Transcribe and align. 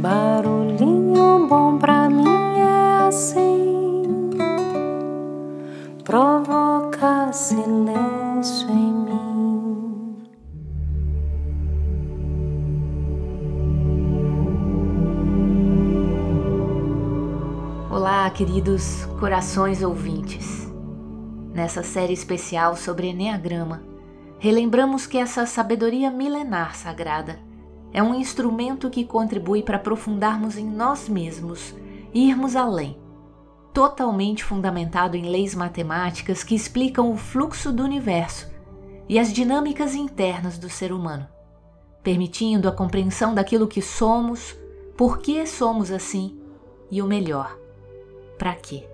Barulhinho 0.00 1.46
bom 1.46 1.76
pra 1.76 2.08
mim 2.08 2.24
é 2.24 3.06
assim, 3.06 4.30
provoca 6.02 7.30
silêncio 7.34 8.70
em 8.70 8.94
mim. 8.94 10.16
Olá, 17.90 18.30
queridos 18.30 19.04
corações 19.20 19.82
ouvintes. 19.82 20.66
Nessa 21.52 21.82
série 21.82 22.14
especial 22.14 22.74
sobre 22.74 23.08
Enneagrama, 23.08 23.82
relembramos 24.38 25.06
que 25.06 25.18
essa 25.18 25.44
sabedoria 25.44 26.10
milenar 26.10 26.74
sagrada 26.74 27.49
é 27.92 28.02
um 28.02 28.14
instrumento 28.14 28.88
que 28.88 29.04
contribui 29.04 29.62
para 29.62 29.76
aprofundarmos 29.76 30.56
em 30.56 30.64
nós 30.64 31.08
mesmos 31.08 31.74
e 32.14 32.28
irmos 32.28 32.54
além, 32.56 32.96
totalmente 33.72 34.44
fundamentado 34.44 35.16
em 35.16 35.28
leis 35.28 35.54
matemáticas 35.54 36.44
que 36.44 36.54
explicam 36.54 37.10
o 37.10 37.16
fluxo 37.16 37.72
do 37.72 37.82
universo 37.82 38.48
e 39.08 39.18
as 39.18 39.32
dinâmicas 39.32 39.94
internas 39.94 40.58
do 40.58 40.68
ser 40.68 40.92
humano, 40.92 41.26
permitindo 42.02 42.68
a 42.68 42.72
compreensão 42.72 43.34
daquilo 43.34 43.66
que 43.66 43.82
somos, 43.82 44.56
por 44.96 45.18
que 45.18 45.46
somos 45.46 45.90
assim 45.90 46.38
e 46.90 47.02
o 47.02 47.06
melhor, 47.06 47.58
para 48.38 48.54
quê. 48.54 48.86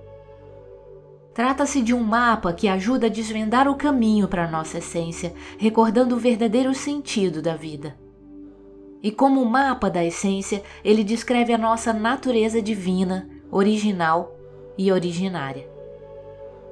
Trata-se 1.34 1.82
de 1.82 1.92
um 1.92 2.02
mapa 2.02 2.50
que 2.50 2.66
ajuda 2.66 3.08
a 3.08 3.10
desvendar 3.10 3.68
o 3.68 3.74
caminho 3.74 4.26
para 4.26 4.46
a 4.46 4.50
nossa 4.50 4.78
essência, 4.78 5.34
recordando 5.58 6.16
o 6.16 6.18
verdadeiro 6.18 6.74
sentido 6.74 7.42
da 7.42 7.54
vida. 7.54 8.05
E 9.06 9.12
como 9.12 9.44
mapa 9.44 9.88
da 9.88 10.04
essência, 10.04 10.64
ele 10.82 11.04
descreve 11.04 11.52
a 11.52 11.58
nossa 11.58 11.92
natureza 11.92 12.60
divina, 12.60 13.30
original 13.52 14.36
e 14.76 14.90
originária. 14.90 15.64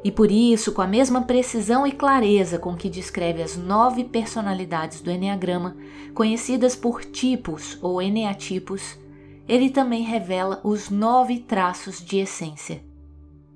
E 0.03 0.11
por 0.11 0.33
isso, 0.33 0.73
com 0.73 0.83
a 0.83 0.87
mesma 0.89 1.23
precisão 1.23 1.87
e 1.87 1.93
clareza 1.93 2.59
com 2.59 2.75
que 2.75 2.91
descreve 2.91 3.41
as 3.41 3.57
nove 3.57 4.03
personalidades 4.03 5.01
do 5.01 5.13
Enneagrama, 5.13 5.77
conhecidas 6.13 6.75
por 6.75 7.05
tipos 7.05 7.79
ou 7.81 8.03
eneatipos, 8.03 8.99
ele 9.47 9.71
também 9.71 10.03
revela 10.03 10.61
os 10.65 10.91
nove 10.91 11.39
traços 11.39 12.05
de 12.05 12.19
essência, 12.19 12.83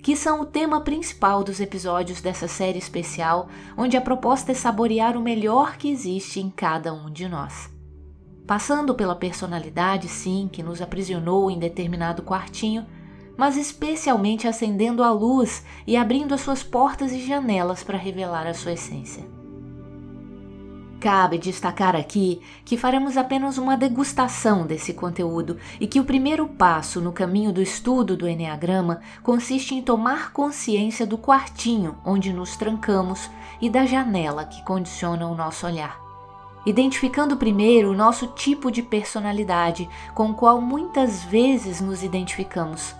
que 0.00 0.14
são 0.14 0.42
o 0.42 0.46
tema 0.46 0.82
principal 0.82 1.42
dos 1.42 1.58
episódios 1.58 2.20
dessa 2.20 2.46
série 2.46 2.78
especial, 2.78 3.48
onde 3.76 3.96
a 3.96 4.00
proposta 4.00 4.52
é 4.52 4.54
saborear 4.54 5.16
o 5.16 5.20
melhor 5.20 5.76
que 5.76 5.90
existe 5.90 6.38
em 6.38 6.48
cada 6.48 6.94
um 6.94 7.10
de 7.10 7.28
nós 7.28 7.76
passando 8.48 8.94
pela 8.94 9.14
personalidade, 9.14 10.08
sim, 10.08 10.48
que 10.50 10.62
nos 10.62 10.80
aprisionou 10.80 11.50
em 11.50 11.58
determinado 11.58 12.22
quartinho, 12.22 12.86
mas 13.36 13.58
especialmente 13.58 14.48
acendendo 14.48 15.04
a 15.04 15.12
luz 15.12 15.62
e 15.86 15.98
abrindo 15.98 16.32
as 16.32 16.40
suas 16.40 16.62
portas 16.62 17.12
e 17.12 17.20
janelas 17.20 17.84
para 17.84 17.98
revelar 17.98 18.46
a 18.46 18.54
sua 18.54 18.72
essência. 18.72 19.22
Cabe 20.98 21.36
destacar 21.36 21.94
aqui 21.94 22.40
que 22.64 22.78
faremos 22.78 23.18
apenas 23.18 23.58
uma 23.58 23.76
degustação 23.76 24.66
desse 24.66 24.94
conteúdo 24.94 25.58
e 25.78 25.86
que 25.86 26.00
o 26.00 26.04
primeiro 26.04 26.48
passo 26.48 27.02
no 27.02 27.12
caminho 27.12 27.52
do 27.52 27.60
estudo 27.60 28.16
do 28.16 28.26
Enneagrama 28.26 29.02
consiste 29.22 29.74
em 29.74 29.82
tomar 29.82 30.32
consciência 30.32 31.06
do 31.06 31.18
quartinho 31.18 31.98
onde 32.02 32.32
nos 32.32 32.56
trancamos 32.56 33.30
e 33.60 33.68
da 33.68 33.84
janela 33.84 34.46
que 34.46 34.64
condiciona 34.64 35.26
o 35.26 35.36
nosso 35.36 35.66
olhar 35.66 36.07
identificando 36.66 37.36
primeiro 37.36 37.90
o 37.90 37.96
nosso 37.96 38.28
tipo 38.28 38.70
de 38.70 38.82
personalidade 38.82 39.88
com 40.14 40.30
o 40.30 40.34
qual 40.34 40.60
muitas 40.60 41.24
vezes 41.24 41.80
nos 41.80 42.02
identificamos. 42.02 42.94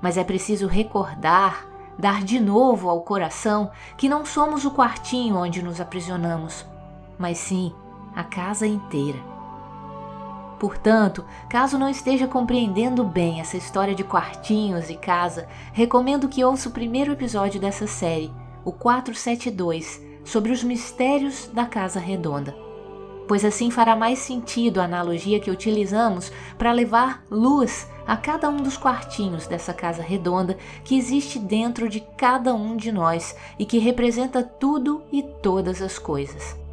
Mas 0.00 0.16
é 0.16 0.24
preciso 0.24 0.66
recordar, 0.66 1.66
dar 1.98 2.22
de 2.22 2.38
novo 2.38 2.90
ao 2.90 3.00
coração 3.00 3.70
que 3.96 4.08
não 4.08 4.24
somos 4.24 4.64
o 4.64 4.70
quartinho 4.70 5.36
onde 5.36 5.62
nos 5.62 5.80
aprisionamos, 5.80 6.66
mas 7.18 7.38
sim 7.38 7.72
a 8.14 8.22
casa 8.22 8.66
inteira. 8.66 9.36
Portanto, 10.58 11.24
caso 11.50 11.78
não 11.78 11.88
esteja 11.88 12.26
compreendendo 12.26 13.04
bem 13.04 13.40
essa 13.40 13.58
história 13.58 13.94
de 13.94 14.02
quartinhos 14.02 14.88
e 14.88 14.96
casa, 14.96 15.46
recomendo 15.72 16.28
que 16.28 16.42
ouça 16.42 16.68
o 16.68 16.72
primeiro 16.72 17.12
episódio 17.12 17.60
dessa 17.60 17.86
série, 17.86 18.32
o 18.64 18.72
472, 18.72 20.00
sobre 20.26 20.52
os 20.52 20.62
mistérios 20.62 21.48
da 21.54 21.64
Casa 21.64 21.98
Redonda. 21.98 22.54
Pois 23.26 23.44
assim 23.44 23.70
fará 23.70 23.96
mais 23.96 24.18
sentido 24.18 24.80
a 24.80 24.84
analogia 24.84 25.40
que 25.40 25.50
utilizamos 25.50 26.30
para 26.58 26.72
levar 26.72 27.24
luz 27.30 27.88
a 28.06 28.16
cada 28.16 28.48
um 28.48 28.58
dos 28.58 28.76
quartinhos 28.76 29.46
dessa 29.46 29.74
casa 29.74 30.02
redonda 30.02 30.56
que 30.84 30.96
existe 30.96 31.38
dentro 31.38 31.88
de 31.88 32.00
cada 32.16 32.54
um 32.54 32.76
de 32.76 32.92
nós 32.92 33.34
e 33.58 33.64
que 33.64 33.78
representa 33.78 34.44
tudo 34.44 35.02
e 35.10 35.22
todas 35.22 35.82
as 35.82 35.98
coisas. 35.98 36.65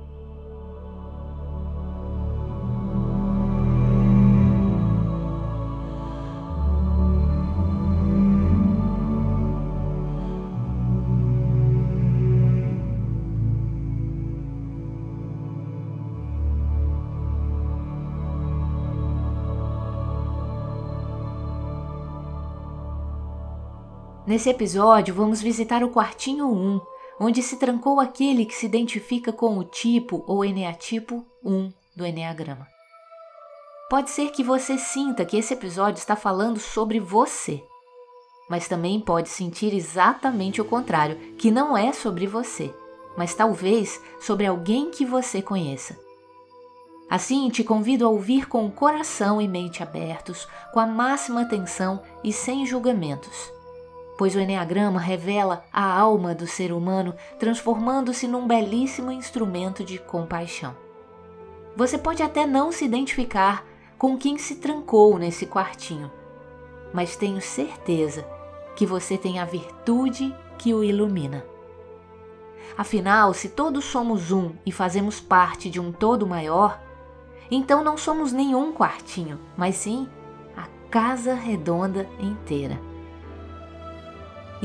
Nesse 24.34 24.50
episódio, 24.50 25.14
vamos 25.14 25.44
visitar 25.44 25.84
o 25.84 25.92
quartinho 25.92 26.48
1, 26.52 26.82
onde 27.20 27.44
se 27.44 27.58
trancou 27.58 28.00
aquele 28.00 28.48
que 28.48 28.56
se 28.56 28.66
identifica 28.66 29.32
com 29.32 29.60
o 29.60 29.64
tipo 29.64 30.24
ou 30.26 30.44
eneatipo 30.44 31.24
1 31.46 31.72
do 31.96 32.04
Enneagrama. 32.04 32.68
Pode 33.92 34.10
ser 34.10 34.32
que 34.32 34.44
você 34.44 34.76
sinta 34.76 35.24
que 35.24 35.38
esse 35.38 35.54
episódio 35.54 36.00
está 36.00 36.16
falando 36.16 36.60
sobre 36.60 37.00
você, 37.00 37.64
mas 38.50 38.68
também 38.68 39.00
pode 39.00 39.30
sentir 39.30 39.72
exatamente 39.72 40.60
o 40.60 40.66
contrário, 40.66 41.16
que 41.38 41.52
não 41.52 41.78
é 41.78 41.94
sobre 41.94 42.26
você, 42.26 42.74
mas 43.16 43.36
talvez 43.36 44.02
sobre 44.20 44.48
alguém 44.48 44.90
que 44.90 45.06
você 45.06 45.44
conheça. 45.44 45.96
Assim, 47.08 47.52
te 47.52 47.64
convido 47.64 48.04
a 48.04 48.10
ouvir 48.10 48.48
com 48.48 48.66
o 48.66 48.72
coração 48.72 49.40
e 49.40 49.48
mente 49.48 49.84
abertos, 49.84 50.48
com 50.74 50.80
a 50.80 50.88
máxima 50.88 51.44
atenção 51.44 52.02
e 52.24 52.34
sem 52.34 52.66
julgamentos 52.66 53.54
pois 54.24 54.36
o 54.36 54.40
Enneagrama 54.40 55.02
revela 55.02 55.66
a 55.70 55.84
alma 55.84 56.34
do 56.34 56.48
ser 56.48 56.72
humano 56.72 57.14
transformando-se 57.38 58.26
num 58.26 58.48
belíssimo 58.48 59.12
instrumento 59.12 59.84
de 59.84 59.98
compaixão. 59.98 60.74
Você 61.76 61.98
pode 61.98 62.24
até 62.24 62.46
não 62.46 62.72
se 62.72 62.86
identificar 62.86 63.66
com 63.98 64.18
quem 64.18 64.38
se 64.38 64.56
trancou 64.56 65.20
nesse 65.20 65.46
quartinho, 65.46 66.10
mas 66.94 67.18
tenho 67.18 67.42
certeza 67.42 68.26
que 68.78 68.86
você 68.86 69.18
tem 69.18 69.40
a 69.40 69.44
virtude 69.46 70.34
que 70.58 70.74
o 70.74 70.86
ilumina. 70.86 71.46
Afinal, 72.78 73.34
se 73.34 73.50
todos 73.50 73.84
somos 73.84 74.32
um 74.32 74.54
e 74.66 74.72
fazemos 74.72 75.20
parte 75.20 75.70
de 75.70 75.82
um 75.82 75.92
todo 75.92 76.26
maior, 76.26 76.82
então 77.52 77.84
não 77.84 77.98
somos 77.98 78.32
nenhum 78.32 78.72
quartinho, 78.72 79.38
mas 79.58 79.76
sim 79.76 80.08
a 80.56 80.66
casa 80.90 81.34
redonda 81.34 82.08
inteira. 82.22 82.93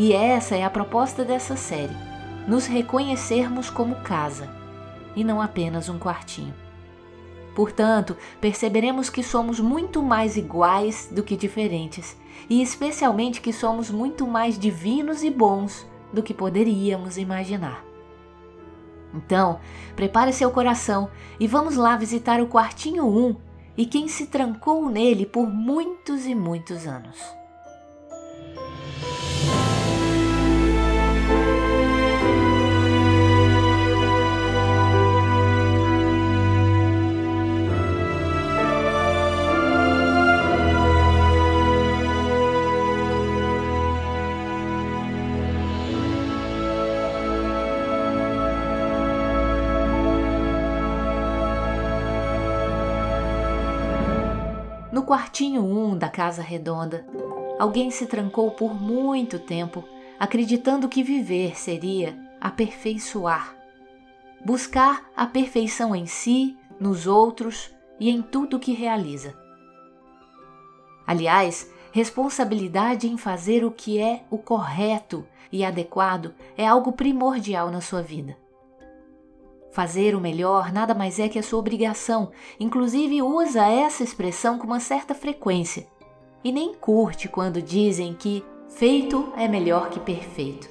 E 0.00 0.12
essa 0.12 0.54
é 0.54 0.62
a 0.62 0.70
proposta 0.70 1.24
dessa 1.24 1.56
série: 1.56 1.96
nos 2.46 2.66
reconhecermos 2.66 3.68
como 3.68 3.96
casa 3.96 4.48
e 5.16 5.24
não 5.24 5.42
apenas 5.42 5.88
um 5.88 5.98
quartinho. 5.98 6.54
Portanto, 7.52 8.16
perceberemos 8.40 9.10
que 9.10 9.24
somos 9.24 9.58
muito 9.58 10.00
mais 10.00 10.36
iguais 10.36 11.08
do 11.10 11.24
que 11.24 11.36
diferentes, 11.36 12.16
e 12.48 12.62
especialmente 12.62 13.40
que 13.40 13.52
somos 13.52 13.90
muito 13.90 14.24
mais 14.24 14.56
divinos 14.56 15.24
e 15.24 15.30
bons 15.30 15.84
do 16.12 16.22
que 16.22 16.32
poderíamos 16.32 17.18
imaginar. 17.18 17.84
Então, 19.12 19.58
prepare 19.96 20.32
seu 20.32 20.52
coração 20.52 21.10
e 21.40 21.48
vamos 21.48 21.74
lá 21.74 21.96
visitar 21.96 22.40
o 22.40 22.46
quartinho 22.46 23.04
1 23.04 23.36
e 23.76 23.84
quem 23.84 24.06
se 24.06 24.28
trancou 24.28 24.88
nele 24.88 25.26
por 25.26 25.48
muitos 25.48 26.24
e 26.24 26.36
muitos 26.36 26.86
anos. 26.86 27.37
Quartinho 55.08 55.62
1 55.62 55.86
um 55.86 55.96
da 55.96 56.10
casa 56.10 56.42
redonda, 56.42 57.06
alguém 57.58 57.90
se 57.90 58.06
trancou 58.06 58.50
por 58.50 58.78
muito 58.78 59.38
tempo 59.38 59.82
acreditando 60.20 60.86
que 60.86 61.02
viver 61.02 61.58
seria 61.58 62.14
aperfeiçoar, 62.38 63.56
buscar 64.44 65.08
a 65.16 65.24
perfeição 65.24 65.96
em 65.96 66.04
si, 66.04 66.58
nos 66.78 67.06
outros 67.06 67.74
e 67.98 68.10
em 68.10 68.20
tudo 68.20 68.58
que 68.58 68.74
realiza. 68.74 69.34
Aliás, 71.06 71.72
responsabilidade 71.90 73.08
em 73.08 73.16
fazer 73.16 73.64
o 73.64 73.70
que 73.70 73.98
é 73.98 74.24
o 74.28 74.36
correto 74.36 75.26
e 75.50 75.64
adequado 75.64 76.34
é 76.54 76.66
algo 76.66 76.92
primordial 76.92 77.70
na 77.70 77.80
sua 77.80 78.02
vida. 78.02 78.36
Fazer 79.70 80.14
o 80.14 80.20
melhor 80.20 80.72
nada 80.72 80.94
mais 80.94 81.18
é 81.18 81.28
que 81.28 81.38
a 81.38 81.42
sua 81.42 81.58
obrigação, 81.58 82.30
inclusive 82.58 83.22
usa 83.22 83.66
essa 83.66 84.02
expressão 84.02 84.58
com 84.58 84.66
uma 84.66 84.80
certa 84.80 85.14
frequência 85.14 85.86
e 86.42 86.50
nem 86.50 86.74
curte 86.74 87.28
quando 87.28 87.60
dizem 87.60 88.14
que 88.14 88.44
feito 88.68 89.32
é 89.36 89.46
melhor 89.46 89.90
que 89.90 90.00
perfeito, 90.00 90.68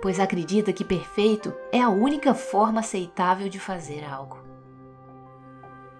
pois 0.00 0.18
acredita 0.18 0.72
que 0.72 0.84
perfeito 0.84 1.52
é 1.70 1.80
a 1.80 1.90
única 1.90 2.34
forma 2.34 2.80
aceitável 2.80 3.48
de 3.48 3.58
fazer 3.58 4.04
algo. 4.04 4.38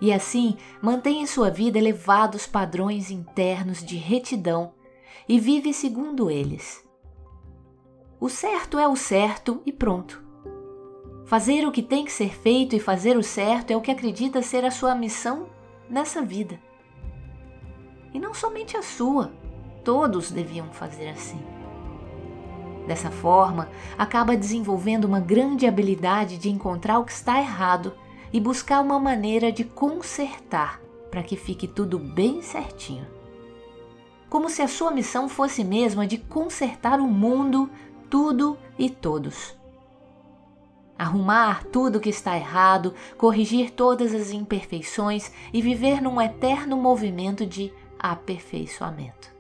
E 0.01 0.13
assim 0.13 0.57
mantém 0.81 1.23
em 1.23 1.27
sua 1.27 1.51
vida 1.51 1.79
elevados 1.79 2.47
padrões 2.47 3.11
internos 3.11 3.85
de 3.85 3.97
retidão 3.97 4.73
e 5.29 5.39
vive 5.39 5.73
segundo 5.73 6.31
eles. 6.31 6.85
O 8.19 8.29
certo 8.29 8.79
é 8.79 8.87
o 8.87 8.97
certo 8.97 9.63
e 9.65 9.73
pronto. 9.73 10.22
Fazer 11.33 11.67
o 11.67 11.73
que 11.73 11.83
tem 11.83 12.05
que 12.05 12.13
ser 12.13 12.29
feito 12.29 12.77
e 12.77 12.79
fazer 12.79 13.17
o 13.17 13.23
certo 13.23 13.71
é 13.71 13.75
o 13.75 13.81
que 13.81 13.91
acredita 13.91 14.43
ser 14.43 14.67
a 14.67 14.71
sua 14.71 14.95
missão 14.95 15.47
nessa 15.89 16.21
vida. 16.21 16.61
E 18.13 18.21
não 18.21 18.35
somente 18.35 18.77
a 18.77 18.83
sua, 18.83 19.33
todos 19.83 20.31
deviam 20.31 20.71
fazer 20.75 21.09
assim. 21.09 21.41
Dessa 22.87 23.11
forma, 23.11 23.71
acaba 23.97 24.37
desenvolvendo 24.37 25.07
uma 25.07 25.21
grande 25.21 25.67
habilidade 25.67 26.37
de 26.37 26.51
encontrar 26.51 26.99
o 26.99 27.05
que 27.07 27.13
está 27.13 27.41
errado 27.41 27.95
e 28.31 28.39
buscar 28.39 28.83
uma 28.83 29.01
maneira 29.01 29.51
de 29.51 29.65
consertar 29.65 30.83
para 31.11 31.23
que 31.23 31.35
fique 31.35 31.67
tudo 31.67 31.99
bem 31.99 32.43
certinho. 32.43 33.07
Como 34.29 34.51
se 34.51 34.61
a 34.61 34.69
sua 34.69 34.91
missão 34.91 35.31
fosse 35.31 35.65
mesmo 35.65 36.03
a 36.03 36.05
de 36.05 36.19
consertar 36.19 37.01
o 37.01 37.09
mundo, 37.09 37.71
tudo 38.11 38.59
e 38.79 38.91
todos. 38.91 39.62
Arrumar 41.03 41.65
tudo 41.65 41.99
que 41.99 42.11
está 42.11 42.37
errado, 42.37 42.95
corrigir 43.19 43.73
todas 43.73 44.15
as 44.15 44.31
imperfeições 44.31 45.33
e 45.53 45.61
viver 45.61 46.01
num 46.01 46.21
eterno 46.21 46.77
movimento 46.77 47.45
de 47.45 47.73
aperfeiçoamento. 47.99 49.33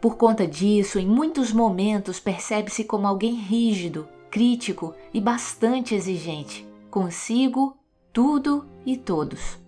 Por 0.00 0.16
conta 0.16 0.48
disso, 0.48 0.98
em 0.98 1.06
muitos 1.06 1.52
momentos 1.52 2.18
percebe-se 2.18 2.82
como 2.82 3.06
alguém 3.06 3.36
rígido, 3.36 4.08
crítico 4.28 4.96
e 5.14 5.20
bastante 5.20 5.94
exigente, 5.94 6.66
consigo, 6.90 7.76
tudo 8.12 8.66
e 8.84 8.96
todos. 8.96 9.60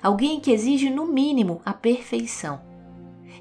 Alguém 0.00 0.38
que 0.38 0.52
exige 0.52 0.90
no 0.90 1.06
mínimo 1.06 1.60
a 1.64 1.74
perfeição. 1.74 2.60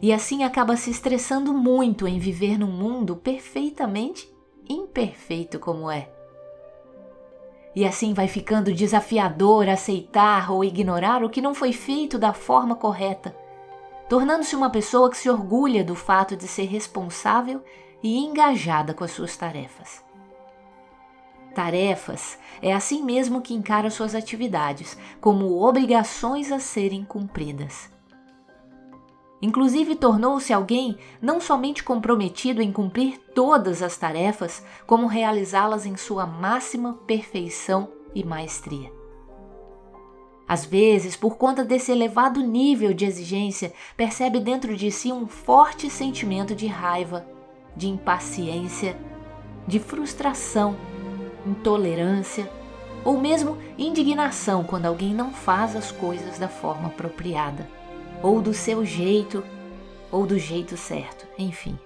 E 0.02 0.12
assim 0.12 0.44
acaba 0.44 0.76
se 0.76 0.90
estressando 0.90 1.54
muito 1.54 2.08
em 2.08 2.18
viver 2.18 2.58
num 2.58 2.72
mundo 2.72 3.16
perfeitamente 3.16 4.28
imperfeito 4.68 5.60
como 5.60 5.92
é. 5.92 6.18
E 7.80 7.86
assim 7.86 8.14
vai 8.14 8.28
ficando 8.28 8.74
desafiador 8.74 9.70
aceitar 9.70 10.52
ou 10.52 10.64
ignorar 10.64 11.24
o 11.24 11.30
que 11.30 11.42
não 11.42 11.56
foi 11.56 11.72
feito 11.72 12.20
da 12.20 12.34
forma 12.34 12.76
correta 12.76 13.34
tornando-se 14.10 14.56
uma 14.56 14.72
pessoa 14.72 15.08
que 15.08 15.18
se 15.18 15.30
orgulha 15.30 15.84
do 15.84 15.94
fato 15.94 16.36
de 16.36 16.48
ser 16.48 16.66
responsável 16.66 17.64
e 18.02 18.18
engajada 18.18 18.92
com 18.92 19.04
as 19.04 19.12
suas 19.12 19.38
tarefas. 19.38 20.04
Tarefas 21.54 22.40
é 22.60 22.74
assim 22.74 23.04
mesmo 23.04 23.40
que 23.40 23.54
encara 23.54 23.92
suas 23.92 24.16
atividades, 24.16 24.98
como 25.22 25.64
obrigações 25.64 26.52
a 26.52 26.60
serem 26.60 27.06
cumpridas. 27.06 27.92
Inclusive, 29.42 29.96
tornou-se 29.96 30.52
alguém 30.52 30.98
não 31.22 31.40
somente 31.40 31.84
comprometido 31.84 32.62
em 32.62 32.72
cumprir 32.72 33.18
todas 33.34 33.82
as 33.82 33.96
tarefas, 33.96 34.64
como 34.86 35.08
realizá-las 35.08 35.86
em 35.86 35.96
sua 35.96 36.26
máxima 36.26 36.94
perfeição 37.08 37.90
e 38.14 38.24
maestria. 38.24 38.92
Às 40.48 40.66
vezes, 40.66 41.16
por 41.16 41.38
conta 41.38 41.64
desse 41.64 41.92
elevado 41.92 42.42
nível 42.42 42.94
de 42.94 43.06
exigência, 43.06 43.72
percebe 43.96 44.40
dentro 44.40 44.76
de 44.76 44.92
si 44.92 45.12
um 45.14 45.28
forte 45.28 45.90
sentimento 45.90 46.56
de 46.56 46.66
raiva, 46.66 47.26
de 47.78 47.88
impaciência, 47.88 48.98
de 49.68 49.80
frustração, 49.80 50.76
intolerância 51.46 52.50
ou 53.06 53.18
mesmo 53.18 53.58
indignação 53.78 54.64
quando 54.64 54.88
alguém 54.88 55.14
não 55.14 55.32
faz 55.32 55.76
as 55.76 55.92
coisas 55.92 56.40
da 56.40 56.48
forma 56.48 56.88
apropriada, 56.88 57.70
ou 58.22 58.42
do 58.42 58.54
seu 58.54 58.86
jeito, 58.86 59.44
ou 60.12 60.26
do 60.26 60.38
jeito 60.38 60.76
certo, 60.76 61.28
enfim. 61.38 61.78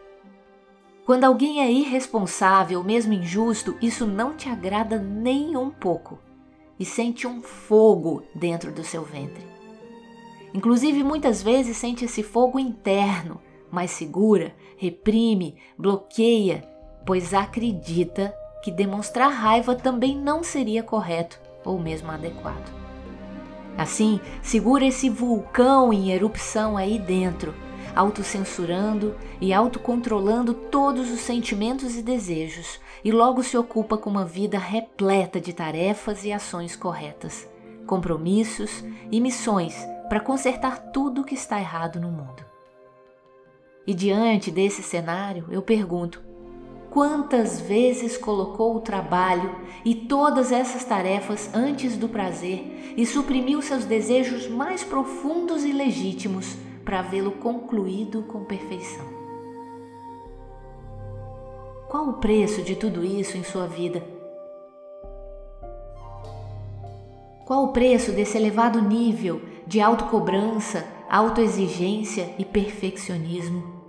Quando 1.05 1.25
alguém 1.25 1.61
é 1.61 1.69
irresponsável, 1.69 2.83
mesmo 2.83 3.13
injusto, 3.13 3.75
isso 3.81 4.07
não 4.07 4.35
te 4.35 4.47
agrada 4.47 4.97
nem 4.97 5.57
um 5.57 5.69
pouco 5.69 6.17
e 6.79 6.85
sente 6.85 7.27
um 7.27 7.41
fogo 7.41 8.23
dentro 8.33 8.71
do 8.71 8.83
seu 8.83 9.03
ventre. 9.03 9.45
Inclusive, 10.53 11.03
muitas 11.03 11.41
vezes 11.41 11.77
sente 11.77 12.05
esse 12.05 12.23
fogo 12.23 12.59
interno, 12.59 13.41
mas 13.69 13.91
segura, 13.91 14.55
reprime, 14.77 15.57
bloqueia, 15.77 16.63
pois 17.05 17.33
acredita 17.33 18.33
que 18.63 18.71
demonstrar 18.71 19.29
raiva 19.29 19.75
também 19.75 20.17
não 20.17 20.41
seria 20.41 20.83
correto 20.83 21.39
ou 21.65 21.79
mesmo 21.79 22.11
adequado. 22.11 22.82
Assim, 23.77 24.19
segura 24.41 24.85
esse 24.85 25.09
vulcão 25.09 25.91
em 25.91 26.11
erupção 26.11 26.77
aí 26.77 26.99
dentro, 26.99 27.53
autocensurando 27.95 29.15
e 29.41 29.53
autocontrolando 29.53 30.53
todos 30.53 31.11
os 31.11 31.19
sentimentos 31.19 31.95
e 31.95 32.01
desejos, 32.01 32.79
e 33.03 33.11
logo 33.11 33.43
se 33.43 33.57
ocupa 33.57 33.97
com 33.97 34.09
uma 34.09 34.25
vida 34.25 34.57
repleta 34.57 35.39
de 35.39 35.53
tarefas 35.53 36.23
e 36.23 36.31
ações 36.31 36.75
corretas, 36.75 37.47
compromissos 37.85 38.83
e 39.11 39.19
missões 39.19 39.75
para 40.07 40.19
consertar 40.19 40.91
tudo 40.91 41.21
o 41.21 41.23
que 41.23 41.35
está 41.35 41.59
errado 41.59 41.99
no 41.99 42.09
mundo. 42.09 42.45
E 43.85 43.93
diante 43.93 44.49
desse 44.49 44.81
cenário, 44.81 45.45
eu 45.49 45.61
pergunto: 45.61 46.21
quantas 46.93 47.59
vezes 47.59 48.15
colocou 48.15 48.75
o 48.75 48.79
trabalho 48.79 49.55
e 49.83 49.95
todas 49.95 50.51
essas 50.51 50.85
tarefas 50.85 51.49
antes 51.51 51.97
do 51.97 52.07
prazer 52.07 52.93
e 52.95 53.03
suprimiu 53.03 53.63
seus 53.63 53.83
desejos 53.83 54.47
mais 54.47 54.83
profundos 54.83 55.65
e 55.65 55.73
legítimos 55.73 56.55
para 56.85 57.01
vê-lo 57.01 57.31
concluído 57.31 58.21
com 58.21 58.45
perfeição? 58.45 59.05
Qual 61.89 62.09
o 62.09 62.13
preço 62.13 62.61
de 62.61 62.75
tudo 62.75 63.03
isso 63.03 63.37
em 63.37 63.43
sua 63.43 63.65
vida? 63.65 64.03
Qual 67.43 67.63
o 67.65 67.73
preço 67.73 68.11
desse 68.11 68.37
elevado 68.37 68.79
nível 68.79 69.41
de 69.65 69.81
autocobrança, 69.81 70.85
autoexigência 71.09 72.35
e 72.37 72.45
perfeccionismo? 72.45 73.82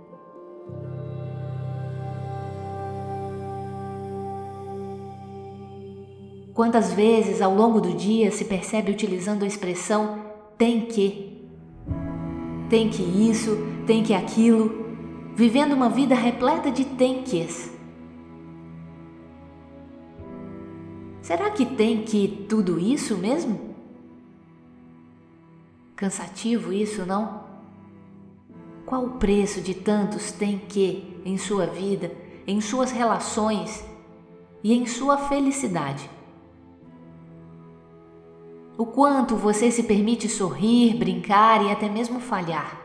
Quantas 6.55 6.93
vezes 6.93 7.41
ao 7.41 7.53
longo 7.53 7.81
do 7.81 7.93
dia 7.93 8.31
se 8.31 8.45
percebe 8.45 8.89
utilizando 8.89 9.43
a 9.43 9.45
expressão 9.45 10.21
tem 10.57 10.85
que? 10.85 11.45
Tem 12.69 12.89
que 12.89 13.03
isso, 13.03 13.57
tem 13.85 14.01
que 14.01 14.13
aquilo, 14.13 14.95
vivendo 15.35 15.73
uma 15.73 15.89
vida 15.89 16.15
repleta 16.15 16.71
de 16.71 16.85
tem 16.85 17.23
ques. 17.23 17.69
Será 21.21 21.49
que 21.49 21.65
tem 21.65 22.03
que 22.03 22.45
tudo 22.47 22.79
isso 22.79 23.17
mesmo? 23.17 23.75
Cansativo 25.93 26.71
isso, 26.71 27.05
não? 27.05 27.43
Qual 28.85 29.03
o 29.03 29.17
preço 29.17 29.59
de 29.59 29.73
tantos 29.73 30.31
tem 30.31 30.57
que 30.57 31.19
em 31.25 31.37
sua 31.37 31.65
vida, 31.65 32.13
em 32.47 32.61
suas 32.61 32.91
relações 32.91 33.83
e 34.63 34.73
em 34.73 34.85
sua 34.85 35.17
felicidade? 35.17 36.14
O 38.77 38.85
quanto 38.85 39.37
você 39.37 39.71
se 39.71 39.83
permite 39.83 40.27
sorrir, 40.27 40.97
brincar 40.97 41.63
e 41.63 41.71
até 41.71 41.87
mesmo 41.87 42.19
falhar? 42.19 42.81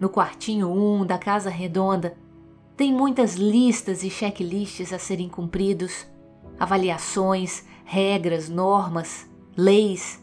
No 0.00 0.08
quartinho 0.08 0.68
1 0.68 1.00
um 1.00 1.06
da 1.06 1.16
casa 1.16 1.48
redonda, 1.48 2.18
tem 2.76 2.92
muitas 2.92 3.36
listas 3.36 4.02
e 4.02 4.10
checklists 4.10 4.92
a 4.92 4.98
serem 4.98 5.28
cumpridos, 5.28 6.04
avaliações, 6.58 7.64
regras, 7.84 8.48
normas, 8.48 9.30
leis, 9.56 10.20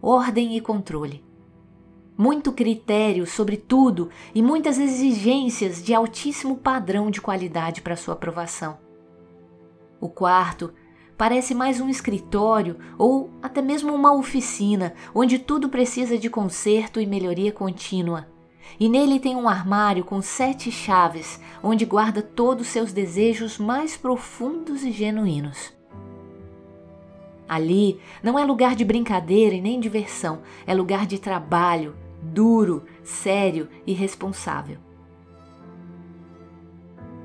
ordem 0.00 0.56
e 0.56 0.60
controle. 0.60 1.24
Muito 2.16 2.52
critério 2.52 3.26
sobre 3.26 3.56
tudo 3.56 4.10
e 4.32 4.40
muitas 4.40 4.78
exigências 4.78 5.82
de 5.82 5.92
altíssimo 5.92 6.56
padrão 6.56 7.10
de 7.10 7.20
qualidade 7.20 7.82
para 7.82 7.96
sua 7.96 8.14
aprovação. 8.14 8.87
O 10.00 10.08
quarto 10.08 10.72
parece 11.16 11.54
mais 11.54 11.80
um 11.80 11.88
escritório 11.88 12.78
ou 12.96 13.30
até 13.42 13.60
mesmo 13.60 13.92
uma 13.92 14.14
oficina 14.14 14.94
onde 15.12 15.38
tudo 15.38 15.68
precisa 15.68 16.16
de 16.16 16.30
conserto 16.30 17.00
e 17.00 17.06
melhoria 17.06 17.50
contínua. 17.50 18.28
E 18.78 18.88
nele 18.88 19.18
tem 19.18 19.34
um 19.34 19.48
armário 19.48 20.04
com 20.04 20.22
sete 20.22 20.70
chaves, 20.70 21.40
onde 21.62 21.84
guarda 21.84 22.22
todos 22.22 22.68
seus 22.68 22.92
desejos 22.92 23.58
mais 23.58 23.96
profundos 23.96 24.84
e 24.84 24.92
genuínos. 24.92 25.72
Ali 27.48 27.98
não 28.22 28.38
é 28.38 28.44
lugar 28.44 28.76
de 28.76 28.84
brincadeira 28.84 29.56
e 29.56 29.60
nem 29.60 29.80
diversão, 29.80 30.42
é 30.66 30.74
lugar 30.74 31.06
de 31.06 31.18
trabalho, 31.18 31.96
duro, 32.22 32.84
sério 33.02 33.68
e 33.86 33.92
responsável. 33.92 34.87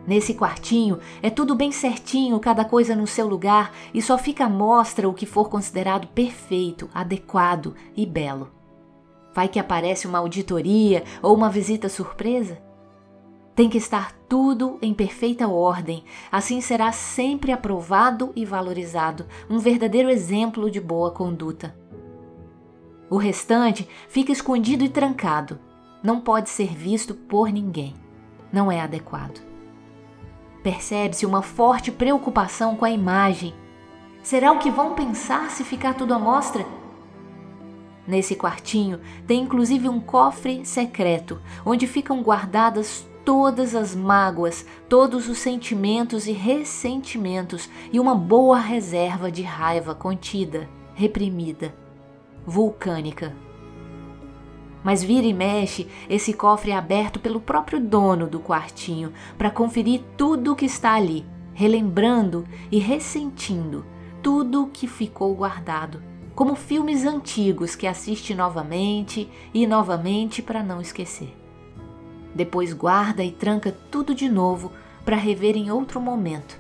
Nesse 0.06 0.34
quartinho 0.34 1.00
é 1.22 1.30
tudo 1.30 1.56
bem 1.56 1.72
certinho, 1.72 2.40
cada 2.40 2.66
coisa 2.66 2.96
no 2.96 3.08
seu 3.08 3.26
lugar 3.26 3.74
e 3.94 4.02
só 4.02 4.18
fica 4.18 4.46
à 4.46 4.50
mostra 4.50 5.08
o 5.08 5.14
que 5.14 5.26
for 5.26 5.50
considerado 5.50 6.08
perfeito, 6.08 6.90
adequado 6.94 7.74
e 7.96 8.06
belo. 8.06 8.52
Vai 9.34 9.48
que 9.48 9.60
aparece 9.60 10.06
uma 10.06 10.20
auditoria 10.20 11.04
ou 11.22 11.34
uma 11.34 11.50
visita 11.50 11.88
surpresa? 11.88 12.62
Tem 13.56 13.70
que 13.70 13.78
estar 13.78 14.12
tudo 14.28 14.78
em 14.82 14.94
perfeita 14.94 15.48
ordem, 15.48 16.04
assim 16.32 16.60
será 16.60 16.92
sempre 16.92 17.52
aprovado 17.52 18.32
e 18.36 18.46
valorizado, 18.46 19.26
um 19.50 19.58
verdadeiro 19.58 20.10
exemplo 20.10 20.70
de 20.70 20.82
boa 20.82 21.12
conduta. 21.12 21.76
O 23.10 23.18
restante 23.18 23.88
fica 24.10 24.32
escondido 24.32 24.84
e 24.84 24.90
trancado, 24.90 25.60
não 26.02 26.20
pode 26.20 26.50
ser 26.50 26.74
visto 26.74 27.14
por 27.14 27.50
ninguém, 27.50 27.94
não 28.52 28.72
é 28.72 28.82
adequado. 28.82 29.53
Percebe-se 30.64 31.26
uma 31.26 31.42
forte 31.42 31.92
preocupação 31.92 32.78
com 32.78 32.86
a 32.86 32.90
imagem. 32.90 33.54
Será 34.24 34.54
o 34.54 34.60
que 34.60 34.72
vão 34.72 34.96
pensar 34.96 35.52
se 35.52 35.66
ficar 35.66 35.94
tudo 35.94 36.14
à 36.14 36.20
mostra? 36.20 36.66
Nesse 38.08 38.36
quartinho 38.36 39.02
tem 39.28 39.42
inclusive 39.42 39.90
um 39.90 40.00
cofre 40.00 40.66
secreto, 40.66 41.42
onde 41.66 41.86
ficam 41.86 42.22
guardadas 42.22 43.06
todas 43.26 43.76
as 43.76 43.94
mágoas, 43.94 44.66
todos 44.88 45.28
os 45.28 45.38
sentimentos 45.38 46.28
e 46.28 46.32
ressentimentos 46.32 47.70
e 47.92 48.00
uma 48.00 48.16
boa 48.16 48.58
reserva 48.58 49.30
de 49.30 49.42
raiva 49.42 49.94
contida, 49.94 50.70
reprimida, 50.94 51.76
vulcânica. 52.46 53.36
Mas 54.84 55.02
vira 55.02 55.26
e 55.26 55.34
mexe, 55.34 55.88
esse 56.10 56.34
cofre 56.34 56.72
é 56.72 56.76
aberto 56.76 57.20
pelo 57.20 57.40
próprio 57.40 57.80
dono 57.80 58.28
do 58.28 58.40
quartinho 58.40 59.14
para 59.38 59.50
conferir 59.50 60.02
tudo 60.18 60.52
o 60.52 60.56
que 60.56 60.66
está 60.66 60.94
ali, 60.94 61.26
relembrando 61.54 62.46
e 62.72 62.80
ressentindo 62.80 63.86
tudo 64.22 64.64
o 64.64 64.68
que 64.68 64.88
ficou 64.88 65.34
guardado, 65.34 66.02
como 66.36 66.56
filmes 66.56 67.06
antigos 67.06 67.76
que 67.76 67.88
assiste 67.88 68.34
novamente 68.34 69.30
e 69.54 69.66
novamente 69.68 70.42
para 70.42 70.64
não 70.64 70.82
esquecer. 70.82 71.34
Depois 72.36 72.74
guarda 72.74 73.24
e 73.24 73.32
tranca 73.32 73.76
tudo 73.92 74.16
de 74.16 74.28
novo 74.28 74.72
para 75.06 75.16
rever 75.16 75.56
em 75.56 75.70
outro 75.70 76.02
momento, 76.02 76.60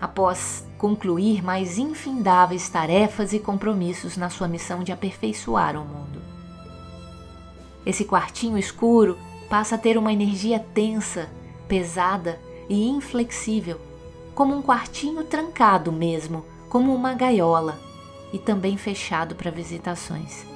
após 0.00 0.66
concluir 0.76 1.44
mais 1.44 1.78
infindáveis 1.78 2.68
tarefas 2.68 3.32
e 3.32 3.38
compromissos 3.38 4.16
na 4.16 4.28
sua 4.28 4.48
missão 4.48 4.82
de 4.82 4.90
aperfeiçoar 4.90 5.76
o 5.76 5.84
mundo. 5.84 6.31
Esse 7.84 8.04
quartinho 8.04 8.56
escuro 8.56 9.18
passa 9.48 9.74
a 9.74 9.78
ter 9.78 9.98
uma 9.98 10.12
energia 10.12 10.58
tensa, 10.58 11.28
pesada 11.68 12.40
e 12.68 12.88
inflexível, 12.88 13.80
como 14.34 14.56
um 14.56 14.62
quartinho 14.62 15.24
trancado 15.24 15.92
mesmo, 15.92 16.44
como 16.68 16.94
uma 16.94 17.12
gaiola, 17.12 17.78
e 18.32 18.38
também 18.38 18.76
fechado 18.76 19.34
para 19.34 19.50
visitações. 19.50 20.51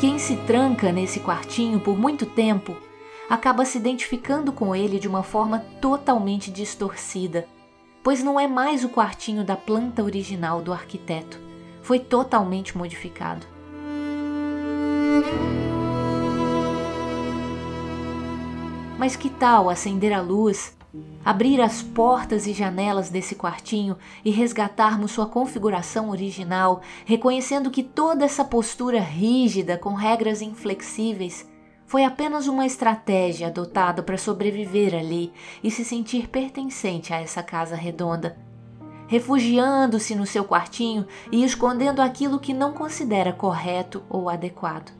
Quem 0.00 0.18
se 0.18 0.34
tranca 0.34 0.90
nesse 0.90 1.20
quartinho 1.20 1.78
por 1.78 1.94
muito 1.94 2.24
tempo 2.24 2.74
acaba 3.28 3.66
se 3.66 3.76
identificando 3.76 4.50
com 4.50 4.74
ele 4.74 4.98
de 4.98 5.06
uma 5.06 5.22
forma 5.22 5.58
totalmente 5.78 6.50
distorcida, 6.50 7.46
pois 8.02 8.22
não 8.22 8.40
é 8.40 8.48
mais 8.48 8.82
o 8.82 8.88
quartinho 8.88 9.44
da 9.44 9.58
planta 9.58 10.02
original 10.02 10.62
do 10.62 10.72
arquiteto, 10.72 11.38
foi 11.82 11.98
totalmente 11.98 12.78
modificado. 12.78 13.46
Mas 18.98 19.16
que 19.16 19.28
tal 19.28 19.68
acender 19.68 20.14
a 20.14 20.20
luz 20.22 20.74
abrir 21.24 21.60
as 21.60 21.82
portas 21.82 22.46
e 22.46 22.52
janelas 22.52 23.10
desse 23.10 23.34
quartinho 23.34 23.96
e 24.24 24.30
resgatarmos 24.30 25.12
sua 25.12 25.26
configuração 25.26 26.10
original, 26.10 26.80
reconhecendo 27.04 27.70
que 27.70 27.82
toda 27.82 28.24
essa 28.24 28.44
postura 28.44 29.00
rígida, 29.00 29.76
com 29.76 29.94
regras 29.94 30.42
inflexíveis, 30.42 31.48
foi 31.86 32.04
apenas 32.04 32.46
uma 32.46 32.64
estratégia 32.64 33.48
adotada 33.48 34.02
para 34.02 34.16
sobreviver 34.16 34.94
ali 34.94 35.32
e 35.62 35.70
se 35.70 35.84
sentir 35.84 36.28
pertencente 36.28 37.12
a 37.12 37.20
essa 37.20 37.42
casa 37.42 37.74
redonda. 37.74 38.38
Refugiando-se 39.08 40.14
no 40.14 40.24
seu 40.24 40.44
quartinho 40.44 41.04
e 41.32 41.42
escondendo 41.42 42.00
aquilo 42.00 42.38
que 42.38 42.54
não 42.54 42.72
considera 42.72 43.32
correto 43.32 44.04
ou 44.08 44.30
adequado. 44.30 44.99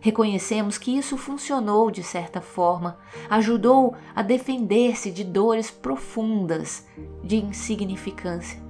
Reconhecemos 0.00 0.78
que 0.78 0.96
isso 0.96 1.16
funcionou 1.16 1.90
de 1.90 2.02
certa 2.02 2.40
forma, 2.40 2.98
ajudou 3.28 3.94
a 4.14 4.22
defender-se 4.22 5.10
de 5.10 5.24
dores 5.24 5.70
profundas, 5.70 6.86
de 7.22 7.36
insignificância, 7.36 8.62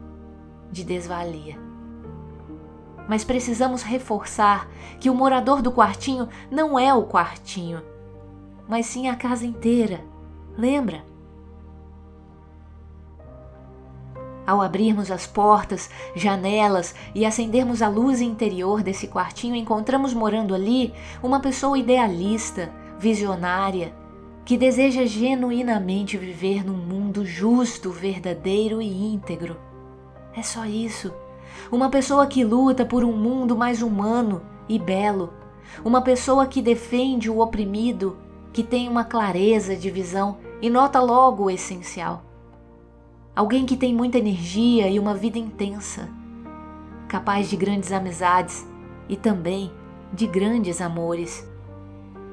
de 0.73 0.83
desvalia. 0.83 1.59
Mas 3.07 3.25
precisamos 3.25 3.83
reforçar 3.83 4.69
que 5.01 5.11
o 5.11 5.15
morador 5.15 5.61
do 5.61 5.73
quartinho 5.73 6.29
não 6.51 6.79
é 6.79 6.93
o 6.95 7.05
quartinho, 7.05 7.83
mas 8.67 8.87
sim 8.87 9.09
a 9.09 9.17
casa 9.17 9.47
inteira. 9.47 10.01
Lembra? 10.57 11.08
Ao 14.49 14.63
abrirmos 14.63 15.11
as 15.11 15.27
portas, 15.27 15.91
janelas 16.17 16.95
e 17.15 17.27
acendermos 17.27 17.83
a 17.83 17.89
luz 17.91 18.23
interior 18.23 18.83
desse 18.83 19.07
quartinho, 19.07 19.55
encontramos 19.55 20.15
morando 20.15 20.55
ali 20.55 20.95
uma 21.23 21.39
pessoa 21.39 21.79
idealista, 21.79 22.73
visionária, 22.99 23.93
que 24.47 24.57
deseja 24.57 25.05
genuinamente 25.05 26.17
viver 26.17 26.65
num 26.65 26.79
mundo 26.79 27.27
justo, 27.27 27.91
verdadeiro 27.91 28.81
e 28.81 28.89
íntegro. 29.13 29.59
É 30.35 30.43
só 30.43 30.65
isso. 30.65 31.13
Uma 31.71 31.91
pessoa 31.91 32.27
que 32.27 32.43
luta 32.43 32.87
por 32.87 33.05
um 33.05 33.13
mundo 33.13 33.55
mais 33.55 33.83
humano 33.83 34.41
e 34.67 34.79
belo. 34.79 35.31
Uma 35.85 36.01
pessoa 36.01 36.47
que 36.47 36.63
defende 36.63 37.29
o 37.29 37.41
oprimido, 37.41 38.17
que 38.51 38.63
tem 38.63 38.89
uma 38.89 39.05
clareza 39.05 39.77
de 39.77 39.91
visão 39.91 40.39
e 40.63 40.71
nota 40.71 40.99
logo 41.01 41.45
o 41.45 41.51
essencial 41.51 42.23
alguém 43.39 43.65
que 43.65 43.77
tem 43.77 43.95
muita 43.95 44.19
energia 44.19 44.89
e 44.89 44.99
uma 44.99 45.15
vida 45.15 45.39
intensa, 45.39 46.09
capaz 47.07 47.49
de 47.49 47.57
grandes 47.57 47.93
amizades 47.93 48.67
e 49.09 49.17
também 49.17 49.71
de 50.13 50.27
grandes 50.27 50.81
amores, 50.81 51.49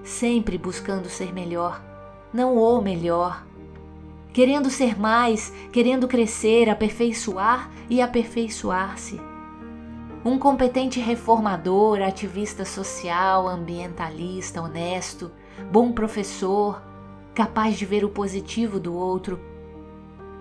sempre 0.04 0.58
buscando 0.58 1.08
ser 1.08 1.32
melhor, 1.32 1.80
não 2.34 2.58
o 2.58 2.82
melhor, 2.82 3.46
querendo 4.34 4.72
ser 4.72 5.00
mais, 5.00 5.54
querendo 5.72 6.08
crescer, 6.08 6.72
aperfeiçoar 6.72 7.70
e 7.88 8.02
aperfeiçoar-se. 8.02 9.22
um 10.26 10.40
competente 10.40 11.00
reformador, 11.00 12.02
ativista 12.02 12.66
social, 12.66 13.48
ambientalista, 13.48 14.60
honesto, 14.60 15.32
bom 15.72 15.92
professor, 15.92 16.82
capaz 17.36 17.78
de 17.78 17.86
ver 17.86 18.04
o 18.04 18.10
positivo 18.10 18.80
do 18.80 18.96
outro, 18.96 19.40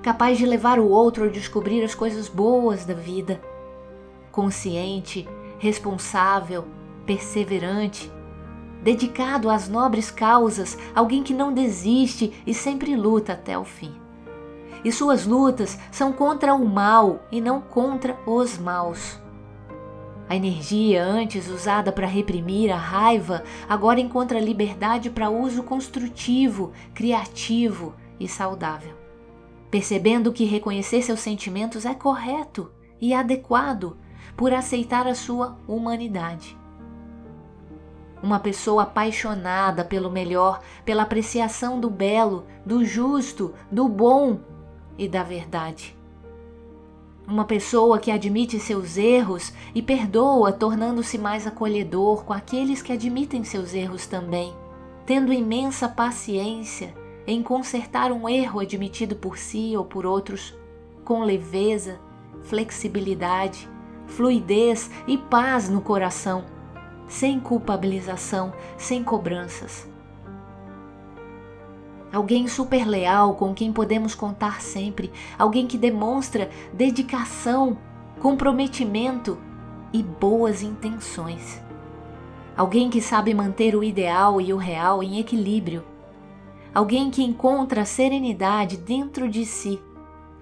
capaz 0.04 0.36
de 0.36 0.44
levar 0.44 0.78
o 0.78 0.90
outro 0.90 1.24
a 1.24 1.28
descobrir 1.28 1.82
as 1.82 1.94
coisas 1.94 2.28
boas 2.28 2.84
da 2.84 2.92
vida, 2.92 3.40
consciente, 4.30 5.26
responsável, 5.58 6.66
perseverante, 7.06 8.12
dedicado 8.82 9.48
às 9.48 9.66
nobres 9.66 10.10
causas, 10.10 10.76
alguém 10.94 11.22
que 11.22 11.32
não 11.32 11.54
desiste 11.54 12.34
e 12.46 12.52
sempre 12.52 12.94
luta 12.94 13.32
até 13.32 13.56
o 13.56 13.64
fim. 13.64 13.94
E 14.84 14.92
suas 14.92 15.24
lutas 15.24 15.78
são 15.90 16.12
contra 16.12 16.54
o 16.54 16.66
mal 16.66 17.22
e 17.32 17.40
não 17.40 17.62
contra 17.62 18.14
os 18.26 18.58
maus. 18.58 19.18
A 20.28 20.36
energia 20.36 21.02
antes 21.02 21.48
usada 21.48 21.90
para 21.90 22.06
reprimir 22.06 22.70
a 22.70 22.76
raiva 22.76 23.42
agora 23.66 24.00
encontra 24.00 24.38
liberdade 24.38 25.08
para 25.08 25.30
uso 25.30 25.62
construtivo, 25.62 26.72
criativo 26.92 27.94
e 28.20 28.28
saudável. 28.28 29.03
Percebendo 29.74 30.32
que 30.32 30.44
reconhecer 30.44 31.02
seus 31.02 31.18
sentimentos 31.18 31.84
é 31.84 31.92
correto 31.92 32.70
e 33.00 33.12
adequado 33.12 33.96
por 34.36 34.54
aceitar 34.54 35.04
a 35.04 35.16
sua 35.16 35.58
humanidade. 35.66 36.56
Uma 38.22 38.38
pessoa 38.38 38.84
apaixonada 38.84 39.84
pelo 39.84 40.12
melhor, 40.12 40.60
pela 40.84 41.02
apreciação 41.02 41.80
do 41.80 41.90
belo, 41.90 42.46
do 42.64 42.84
justo, 42.84 43.52
do 43.68 43.88
bom 43.88 44.38
e 44.96 45.08
da 45.08 45.24
verdade 45.24 45.98
uma 47.26 47.44
pessoa 47.46 47.98
que 47.98 48.10
admite 48.12 48.60
seus 48.60 48.96
erros 48.96 49.52
e 49.74 49.82
perdoa, 49.82 50.52
tornando-se 50.52 51.16
mais 51.18 51.46
acolhedor 51.48 52.22
com 52.22 52.32
aqueles 52.34 52.80
que 52.82 52.92
admitem 52.92 53.42
seus 53.42 53.72
erros 53.72 54.06
também, 54.06 54.54
tendo 55.06 55.32
imensa 55.32 55.88
paciência 55.88 56.94
em 57.26 57.42
consertar 57.42 58.12
um 58.12 58.28
erro 58.28 58.60
admitido 58.60 59.16
por 59.16 59.38
si 59.38 59.76
ou 59.76 59.84
por 59.84 60.04
outros, 60.04 60.54
com 61.04 61.22
leveza, 61.22 62.00
flexibilidade, 62.42 63.68
fluidez 64.06 64.90
e 65.06 65.16
paz 65.16 65.68
no 65.68 65.80
coração, 65.80 66.44
sem 67.06 67.40
culpabilização, 67.40 68.52
sem 68.76 69.02
cobranças 69.02 69.88
alguém 72.14 72.46
super 72.46 72.86
leal 72.86 73.34
com 73.34 73.52
quem 73.52 73.72
podemos 73.72 74.14
contar 74.14 74.60
sempre, 74.60 75.10
alguém 75.38 75.66
que 75.66 75.76
demonstra 75.76 76.48
dedicação, 76.72 77.76
comprometimento 78.20 79.36
e 79.92 80.02
boas 80.02 80.62
intenções. 80.62 81.60
Alguém 82.56 82.88
que 82.88 83.00
sabe 83.00 83.34
manter 83.34 83.74
o 83.74 83.82
ideal 83.82 84.40
e 84.40 84.52
o 84.52 84.56
real 84.56 85.02
em 85.02 85.18
equilíbrio. 85.18 85.82
Alguém 86.74 87.08
que 87.08 87.22
encontra 87.22 87.82
a 87.82 87.84
serenidade 87.84 88.76
dentro 88.76 89.28
de 89.28 89.46
si, 89.46 89.80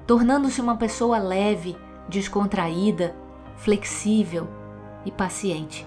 tornando-se 0.06 0.62
uma 0.62 0.76
pessoa 0.76 1.18
leve, 1.18 1.76
descontraída, 2.08 3.14
flexível 3.56 4.48
e 5.04 5.10
paciente. 5.10 5.86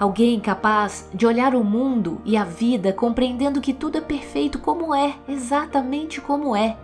Alguém 0.00 0.40
capaz 0.40 1.08
de 1.14 1.24
olhar 1.24 1.54
o 1.54 1.62
mundo 1.62 2.20
e 2.24 2.36
a 2.36 2.42
vida 2.42 2.92
compreendendo 2.92 3.60
que 3.60 3.72
tudo 3.72 3.98
é 3.98 4.00
perfeito 4.00 4.58
como 4.58 4.92
é, 4.92 5.14
exatamente 5.28 6.20
como 6.20 6.56
é, 6.56 6.76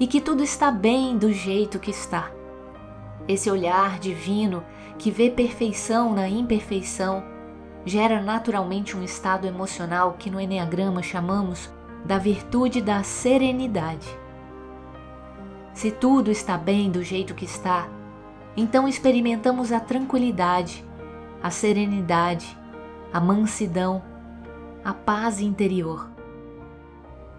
e 0.00 0.08
que 0.08 0.20
tudo 0.20 0.42
está 0.42 0.72
bem 0.72 1.16
do 1.16 1.32
jeito 1.32 1.78
que 1.78 1.92
está. 1.92 2.32
Esse 3.28 3.48
olhar 3.48 4.00
divino 4.00 4.64
que 4.98 5.12
vê 5.12 5.30
perfeição 5.30 6.12
na 6.12 6.28
imperfeição 6.28 7.22
gera 7.84 8.20
naturalmente 8.20 8.96
um 8.96 9.02
estado 9.04 9.46
emocional 9.46 10.16
que 10.18 10.28
no 10.28 10.40
Enneagrama 10.40 11.02
chamamos 11.02 11.70
da 12.06 12.18
virtude 12.18 12.80
da 12.80 13.02
serenidade. 13.02 14.08
Se 15.74 15.90
tudo 15.90 16.30
está 16.30 16.56
bem 16.56 16.90
do 16.90 17.02
jeito 17.02 17.34
que 17.34 17.44
está, 17.44 17.88
então 18.56 18.88
experimentamos 18.88 19.72
a 19.72 19.80
tranquilidade 19.80 20.86
a 21.46 21.50
serenidade, 21.50 22.58
a 23.12 23.20
mansidão, 23.20 24.02
a 24.84 24.92
paz 24.92 25.40
interior. 25.40 26.10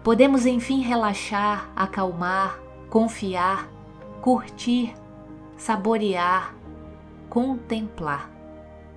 Podemos 0.02 0.46
enfim 0.46 0.80
relaxar, 0.80 1.70
acalmar, 1.76 2.58
confiar, 2.88 3.68
curtir, 4.22 4.94
saborear, 5.58 6.54
contemplar, 7.28 8.30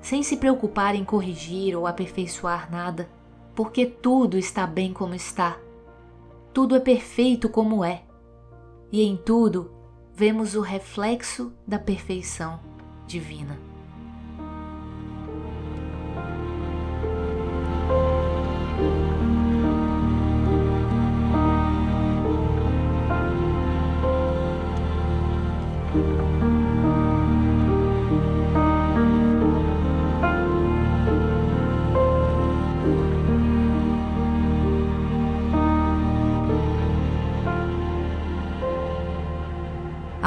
sem 0.01 0.23
se 0.23 0.37
preocupar 0.37 0.95
em 0.95 1.03
corrigir 1.03 1.75
ou 1.75 1.85
aperfeiçoar 1.85 2.71
nada, 2.71 3.09
porque 3.53 3.85
tudo 3.85 4.37
está 4.37 4.65
bem 4.65 4.93
como 4.93 5.13
está. 5.13 5.57
Tudo 6.53 6.75
é 6.75 6.79
perfeito 6.79 7.47
como 7.47 7.83
é. 7.83 8.03
E 8.91 9.01
em 9.01 9.15
tudo 9.15 9.71
vemos 10.13 10.55
o 10.55 10.61
reflexo 10.61 11.53
da 11.65 11.79
perfeição 11.79 12.59
divina. 13.07 13.70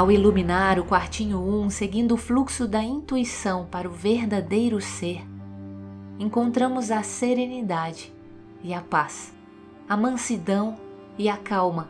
Ao 0.04 0.12
iluminar 0.12 0.78
o 0.78 0.84
quartinho 0.84 1.38
1, 1.38 1.60
um, 1.62 1.70
seguindo 1.70 2.12
o 2.12 2.18
fluxo 2.18 2.68
da 2.68 2.82
intuição 2.82 3.64
para 3.64 3.88
o 3.88 3.90
verdadeiro 3.90 4.78
ser, 4.78 5.24
encontramos 6.18 6.90
a 6.90 7.02
serenidade 7.02 8.12
e 8.62 8.74
a 8.74 8.82
paz, 8.82 9.32
a 9.88 9.96
mansidão 9.96 10.76
e 11.16 11.26
a 11.26 11.38
calma, 11.38 11.88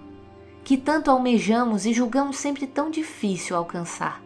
que 0.62 0.76
tanto 0.76 1.10
almejamos 1.10 1.86
e 1.86 1.92
julgamos 1.92 2.36
sempre 2.36 2.68
tão 2.68 2.88
difícil 2.88 3.56
alcançar. 3.56 4.22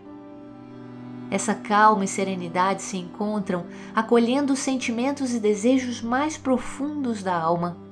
Essa 1.31 1.55
calma 1.55 2.05
e 2.05 2.09
serenidade 2.09 2.83
se 2.83 2.99
encontram 2.99 3.65
acolhendo 3.95 4.53
os 4.53 4.59
sentimentos 4.59 5.33
e 5.33 5.41
desejos 5.41 6.03
mais 6.03 6.37
profundos 6.37 7.23
da 7.23 7.35
alma 7.35 7.88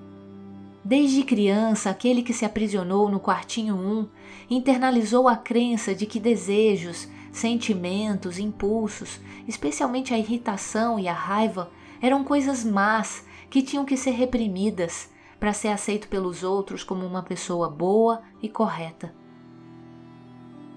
Desde 0.88 1.24
criança, 1.24 1.90
aquele 1.90 2.22
que 2.22 2.32
se 2.32 2.44
aprisionou 2.44 3.10
no 3.10 3.18
quartinho 3.18 3.74
1 3.74 4.08
internalizou 4.48 5.26
a 5.26 5.36
crença 5.36 5.92
de 5.92 6.06
que 6.06 6.20
desejos, 6.20 7.08
sentimentos, 7.32 8.38
impulsos, 8.38 9.20
especialmente 9.48 10.14
a 10.14 10.18
irritação 10.18 10.96
e 10.96 11.08
a 11.08 11.12
raiva, 11.12 11.72
eram 12.00 12.22
coisas 12.22 12.62
más 12.62 13.26
que 13.50 13.62
tinham 13.62 13.84
que 13.84 13.96
ser 13.96 14.12
reprimidas 14.12 15.10
para 15.40 15.52
ser 15.52 15.70
aceito 15.70 16.06
pelos 16.06 16.44
outros 16.44 16.84
como 16.84 17.04
uma 17.04 17.24
pessoa 17.24 17.68
boa 17.68 18.22
e 18.40 18.48
correta. 18.48 19.12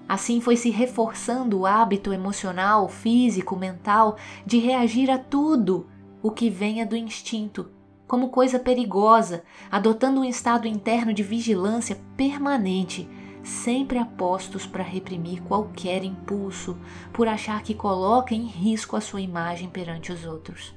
Assim 0.08 0.40
foi 0.40 0.56
se 0.56 0.70
reforçando 0.70 1.60
o 1.60 1.66
hábito 1.66 2.12
emocional, 2.12 2.88
físico, 2.88 3.54
mental 3.54 4.16
de 4.44 4.58
reagir 4.58 5.08
a 5.08 5.18
tudo 5.18 5.86
o 6.20 6.32
que 6.32 6.50
venha 6.50 6.84
do 6.84 6.96
instinto 6.96 7.70
como 8.10 8.30
coisa 8.30 8.58
perigosa, 8.58 9.44
adotando 9.70 10.22
um 10.22 10.24
estado 10.24 10.66
interno 10.66 11.14
de 11.14 11.22
vigilância 11.22 11.96
permanente, 12.16 13.08
sempre 13.40 13.98
apostos 13.98 14.66
para 14.66 14.82
reprimir 14.82 15.40
qualquer 15.44 16.02
impulso, 16.02 16.76
por 17.12 17.28
achar 17.28 17.62
que 17.62 17.72
coloca 17.72 18.34
em 18.34 18.46
risco 18.46 18.96
a 18.96 19.00
sua 19.00 19.20
imagem 19.20 19.68
perante 19.68 20.10
os 20.10 20.26
outros. 20.26 20.74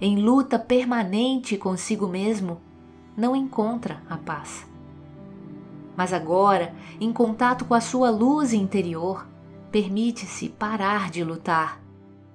Em 0.00 0.16
luta 0.22 0.60
permanente 0.60 1.56
consigo 1.56 2.06
mesmo, 2.06 2.60
não 3.16 3.34
encontra 3.34 4.00
a 4.08 4.16
paz. 4.16 4.64
Mas 5.96 6.12
agora, 6.12 6.72
em 7.00 7.12
contato 7.12 7.64
com 7.64 7.74
a 7.74 7.80
sua 7.80 8.10
luz 8.10 8.52
interior, 8.52 9.26
permite-se 9.72 10.50
parar 10.50 11.10
de 11.10 11.24
lutar, 11.24 11.82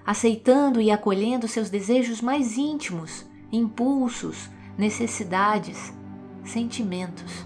aceitando 0.05 0.81
e 0.81 0.91
acolhendo 0.91 1.47
seus 1.47 1.69
desejos 1.69 2.19
mais 2.19 2.57
íntimos 2.57 3.26
impulsos, 3.51 4.49
necessidades, 4.77 5.93
sentimentos. 6.43 7.45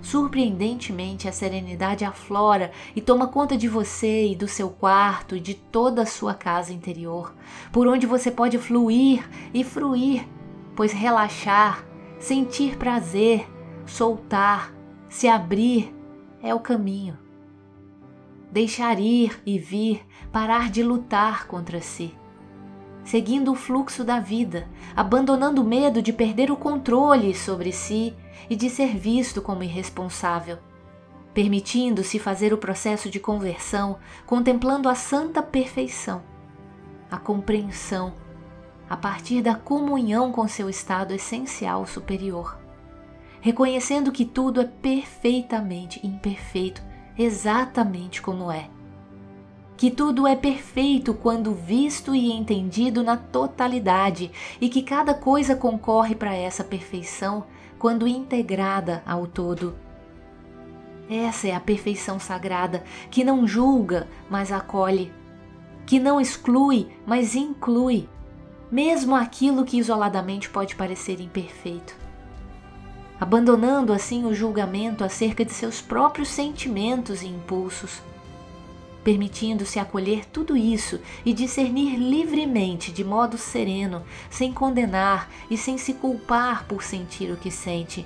Surpreendentemente, 0.00 1.26
a 1.28 1.32
serenidade 1.32 2.04
aflora 2.04 2.70
e 2.94 3.00
toma 3.00 3.26
conta 3.26 3.56
de 3.56 3.68
você 3.68 4.28
e 4.28 4.36
do 4.36 4.46
seu 4.46 4.70
quarto 4.70 5.34
e 5.36 5.40
de 5.40 5.54
toda 5.54 6.02
a 6.02 6.06
sua 6.06 6.32
casa 6.32 6.72
interior, 6.72 7.34
por 7.72 7.88
onde 7.88 8.06
você 8.06 8.30
pode 8.30 8.56
fluir 8.56 9.28
e 9.52 9.64
fruir, 9.64 10.24
pois 10.76 10.92
relaxar, 10.92 11.84
sentir 12.20 12.76
prazer, 12.76 13.48
soltar, 13.84 14.72
se 15.08 15.26
abrir 15.26 15.92
é 16.40 16.54
o 16.54 16.60
caminho. 16.60 17.18
deixar 18.52 18.98
ir 18.98 19.38
e 19.44 19.58
vir, 19.58 20.06
parar 20.32 20.70
de 20.70 20.82
lutar 20.82 21.46
contra 21.46 21.80
si. 21.80 22.14
Seguindo 23.06 23.52
o 23.52 23.54
fluxo 23.54 24.02
da 24.02 24.18
vida, 24.18 24.66
abandonando 24.96 25.62
o 25.62 25.64
medo 25.64 26.02
de 26.02 26.12
perder 26.12 26.50
o 26.50 26.56
controle 26.56 27.32
sobre 27.36 27.70
si 27.70 28.12
e 28.50 28.56
de 28.56 28.68
ser 28.68 28.96
visto 28.96 29.40
como 29.40 29.62
irresponsável, 29.62 30.58
permitindo-se 31.32 32.18
fazer 32.18 32.52
o 32.52 32.58
processo 32.58 33.08
de 33.08 33.20
conversão, 33.20 33.96
contemplando 34.26 34.88
a 34.88 34.96
santa 34.96 35.40
perfeição, 35.40 36.20
a 37.08 37.16
compreensão, 37.16 38.12
a 38.90 38.96
partir 38.96 39.40
da 39.40 39.54
comunhão 39.54 40.32
com 40.32 40.48
seu 40.48 40.68
estado 40.68 41.14
essencial 41.14 41.86
superior, 41.86 42.58
reconhecendo 43.40 44.10
que 44.10 44.24
tudo 44.24 44.60
é 44.60 44.64
perfeitamente 44.64 46.04
imperfeito 46.04 46.82
exatamente 47.16 48.20
como 48.20 48.50
é. 48.50 48.75
Que 49.76 49.90
tudo 49.90 50.26
é 50.26 50.34
perfeito 50.34 51.12
quando 51.12 51.52
visto 51.54 52.14
e 52.14 52.32
entendido 52.32 53.02
na 53.02 53.16
totalidade 53.16 54.30
e 54.60 54.68
que 54.68 54.82
cada 54.82 55.12
coisa 55.12 55.54
concorre 55.54 56.14
para 56.14 56.34
essa 56.34 56.64
perfeição 56.64 57.44
quando 57.78 58.08
integrada 58.08 59.02
ao 59.06 59.26
todo. 59.26 59.76
Essa 61.10 61.48
é 61.48 61.54
a 61.54 61.60
perfeição 61.60 62.18
sagrada 62.18 62.82
que 63.10 63.22
não 63.22 63.46
julga, 63.46 64.08
mas 64.30 64.50
acolhe, 64.50 65.12
que 65.84 66.00
não 66.00 66.20
exclui, 66.20 66.88
mas 67.06 67.36
inclui, 67.36 68.08
mesmo 68.72 69.14
aquilo 69.14 69.64
que 69.64 69.78
isoladamente 69.78 70.48
pode 70.48 70.74
parecer 70.74 71.20
imperfeito 71.20 72.06
abandonando 73.18 73.92
assim 73.92 74.24
o 74.24 74.34
julgamento 74.34 75.02
acerca 75.02 75.44
de 75.44 75.52
seus 75.52 75.80
próprios 75.80 76.28
sentimentos 76.28 77.22
e 77.22 77.26
impulsos, 77.26 78.02
permitindo-se 79.06 79.78
acolher 79.78 80.24
tudo 80.26 80.56
isso 80.56 80.98
e 81.24 81.32
discernir 81.32 81.96
livremente, 81.96 82.90
de 82.90 83.04
modo 83.04 83.38
sereno, 83.38 84.04
sem 84.28 84.52
condenar 84.52 85.30
e 85.48 85.56
sem 85.56 85.78
se 85.78 85.94
culpar 85.94 86.64
por 86.64 86.82
sentir 86.82 87.30
o 87.30 87.36
que 87.36 87.48
sente. 87.48 88.04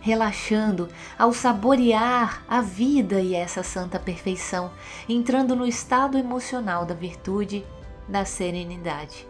Relaxando 0.00 0.88
ao 1.18 1.34
saborear 1.34 2.42
a 2.48 2.62
vida 2.62 3.20
e 3.20 3.34
essa 3.34 3.62
santa 3.62 3.98
perfeição, 3.98 4.72
entrando 5.06 5.54
no 5.54 5.66
estado 5.66 6.16
emocional 6.16 6.86
da 6.86 6.94
virtude, 6.94 7.62
da 8.08 8.24
serenidade. 8.24 9.28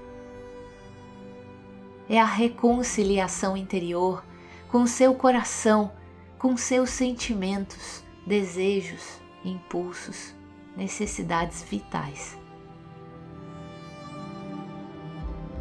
É 2.09 2.21
a 2.21 2.25
reconciliação 2.25 3.57
interior 3.57 4.25
com 4.69 4.87
seu 4.87 5.17
coração, 5.17 5.91
com 6.39 6.57
seus 6.57 6.91
sentimentos, 6.91 8.05
desejos, 8.25 9.21
impulsos, 9.45 10.34
necessidades 10.77 11.63
vitais. 11.63 12.37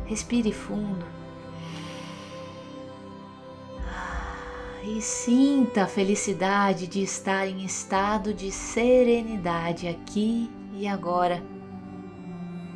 Respire 0.06 0.52
fundo. 0.52 1.06
E 4.84 5.02
sinta 5.02 5.84
a 5.84 5.88
felicidade 5.88 6.88
de 6.88 7.02
estar 7.02 7.48
em 7.48 7.64
estado 7.64 8.34
de 8.34 8.52
serenidade 8.52 9.88
aqui 9.88 10.52
e 10.74 10.86
agora. 10.86 11.42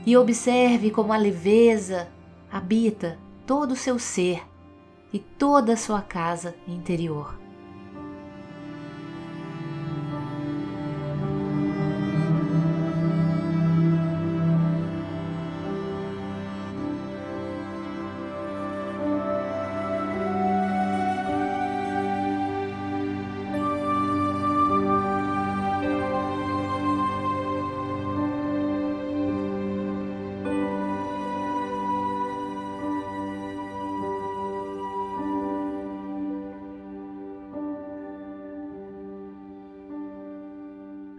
E 0.05 0.15
observe 0.15 0.89
como 0.89 1.11
a 1.11 1.17
leveza 1.17 2.07
habita 2.49 3.19
todo 3.45 3.73
o 3.73 3.75
seu 3.75 3.99
ser 3.99 4.41
e 5.11 5.19
toda 5.19 5.73
a 5.73 5.77
sua 5.77 6.01
casa 6.01 6.55
interior. 6.65 7.46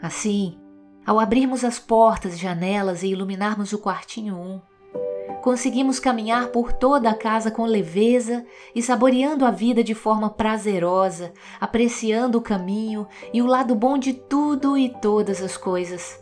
Assim, 0.09 0.59
ao 1.07 1.21
abrirmos 1.21 1.63
as 1.63 1.79
portas 1.79 2.33
e 2.33 2.39
janelas 2.39 3.03
e 3.03 3.09
iluminarmos 3.09 3.75
o 3.75 3.79
quartinho 3.79 4.37
1, 4.37 4.41
um, 4.41 4.61
conseguimos 5.43 6.01
caminhar 6.01 6.49
por 6.49 6.73
toda 6.73 7.11
a 7.11 7.15
casa 7.15 7.51
com 7.51 7.67
leveza 7.67 8.43
e 8.75 8.83
saboreando 8.83 9.45
a 9.45 9.51
vida 9.51 9.85
de 9.85 9.95
forma 9.95 10.31
prazerosa, 10.31 11.35
apreciando 11.61 12.39
o 12.39 12.41
caminho 12.41 13.07
e 13.35 13.43
o 13.43 13.47
lado 13.47 13.75
bom 13.75 13.99
de 13.99 14.15
tudo 14.15 14.79
e 14.79 14.89
todas 14.89 15.43
as 15.43 15.59
coisas. 15.59 16.19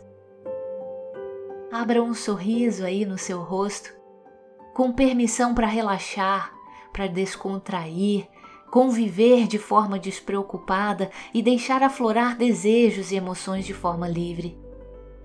Abra 1.71 2.03
um 2.03 2.13
sorriso 2.13 2.83
aí 2.83 3.05
no 3.05 3.17
seu 3.17 3.39
rosto, 3.39 3.89
com 4.73 4.91
permissão 4.91 5.55
para 5.55 5.65
relaxar, 5.65 6.53
para 6.91 7.07
descontrair 7.07 8.27
conviver 8.77 9.47
de 9.47 9.57
forma 9.57 9.97
despreocupada 9.97 11.09
e 11.33 11.41
deixar 11.41 11.81
aflorar 11.81 12.37
desejos 12.37 13.11
e 13.11 13.15
emoções 13.15 13.65
de 13.65 13.73
forma 13.73 14.07
livre. 14.07 14.55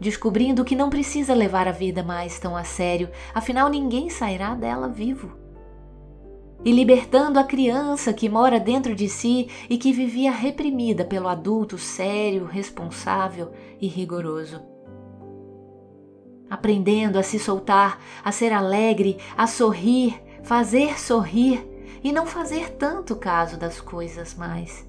Descobrindo 0.01 0.65
que 0.65 0.75
não 0.75 0.89
precisa 0.89 1.35
levar 1.35 1.69
a 1.69 1.71
vida 1.71 2.03
mais 2.03 2.39
tão 2.39 2.57
a 2.57 2.65
sério, 2.65 3.11
afinal 3.35 3.69
ninguém 3.69 4.09
sairá 4.09 4.55
dela 4.55 4.89
vivo. 4.89 5.37
E 6.65 6.73
libertando 6.73 7.39
a 7.39 7.45
criança 7.45 8.11
que 8.15 8.27
mora 8.27 8.59
dentro 8.59 8.95
de 8.95 9.07
si 9.07 9.51
e 9.69 9.77
que 9.77 9.93
vivia 9.93 10.33
reprimida 10.33 11.05
pelo 11.05 11.29
adulto 11.29 11.77
sério, 11.77 12.47
responsável 12.47 13.53
e 13.79 13.87
rigoroso. 13.87 14.63
Aprendendo 16.49 17.19
a 17.19 17.23
se 17.23 17.39
soltar, 17.39 18.01
a 18.25 18.33
ser 18.33 18.51
alegre, 18.51 19.19
a 19.37 19.47
sorrir, 19.47 20.19
fazer 20.43 20.99
sorrir 20.99 21.71
e 22.03 22.13
não 22.13 22.27
fazer 22.27 22.71
tanto 22.73 23.17
caso 23.17 23.57
das 23.57 23.81
coisas 23.81 24.35
mais. 24.35 24.87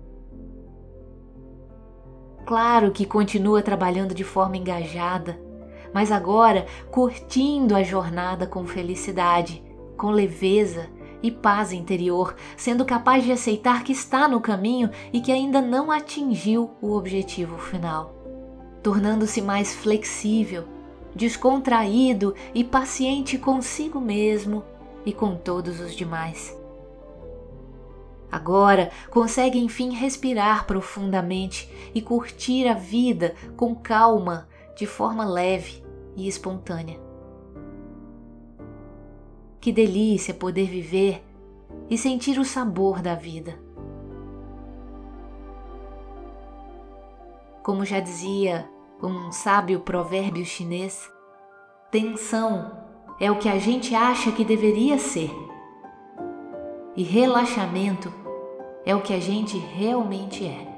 Claro 2.45 2.91
que 2.91 3.05
continua 3.05 3.61
trabalhando 3.61 4.13
de 4.13 4.23
forma 4.23 4.57
engajada, 4.57 5.39
mas 5.93 6.11
agora 6.11 6.65
curtindo 6.91 7.75
a 7.75 7.83
jornada 7.83 8.45
com 8.45 8.65
felicidade, 8.65 9.63
com 9.95 10.09
leveza 10.09 10.89
e 11.21 11.31
paz 11.31 11.71
interior, 11.71 12.35
sendo 12.57 12.83
capaz 12.83 13.23
de 13.23 13.31
aceitar 13.31 13.83
que 13.83 13.93
está 13.93 14.27
no 14.27 14.41
caminho 14.41 14.89
e 15.13 15.21
que 15.21 15.31
ainda 15.31 15.61
não 15.61 15.89
atingiu 15.89 16.71
o 16.81 16.91
objetivo 16.91 17.57
final, 17.57 18.13
tornando-se 18.83 19.41
mais 19.41 19.73
flexível, 19.73 20.65
descontraído 21.15 22.35
e 22.53 22.63
paciente 22.63 23.37
consigo 23.37 24.01
mesmo 24.01 24.63
e 25.05 25.13
com 25.13 25.35
todos 25.35 25.79
os 25.79 25.95
demais. 25.95 26.62
Agora 28.33 28.89
consegue 29.11 29.59
enfim 29.59 29.91
respirar 29.91 30.65
profundamente 30.65 31.71
e 31.93 32.01
curtir 32.01 32.67
a 32.67 32.73
vida 32.73 33.35
com 33.55 33.75
calma, 33.75 34.49
de 34.75 34.87
forma 34.87 35.23
leve 35.23 35.85
e 36.15 36.27
espontânea. 36.27 36.99
Que 39.61 39.71
delícia 39.71 40.33
poder 40.33 40.67
viver 40.67 41.23
e 41.87 41.95
sentir 41.95 42.39
o 42.39 42.43
sabor 42.43 43.03
da 43.03 43.13
vida. 43.13 43.55
Como 47.61 47.85
já 47.85 47.99
dizia 47.99 48.67
um 48.99 49.31
sábio 49.31 49.81
provérbio 49.81 50.43
chinês, 50.43 51.07
tensão 51.91 52.71
é 53.19 53.29
o 53.29 53.37
que 53.37 53.47
a 53.47 53.59
gente 53.59 53.93
acha 53.93 54.31
que 54.31 54.43
deveria 54.43 54.97
ser, 54.97 55.29
e 56.95 57.03
relaxamento 57.03 58.22
é 58.85 58.95
o 58.95 59.01
que 59.01 59.13
a 59.13 59.19
gente 59.19 59.57
realmente 59.57 60.45
é. 60.45 60.72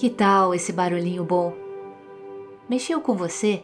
Que 0.00 0.08
tal 0.08 0.54
esse 0.54 0.72
barulhinho 0.72 1.22
bom? 1.22 1.52
Mexeu 2.70 3.02
com 3.02 3.14
você? 3.14 3.62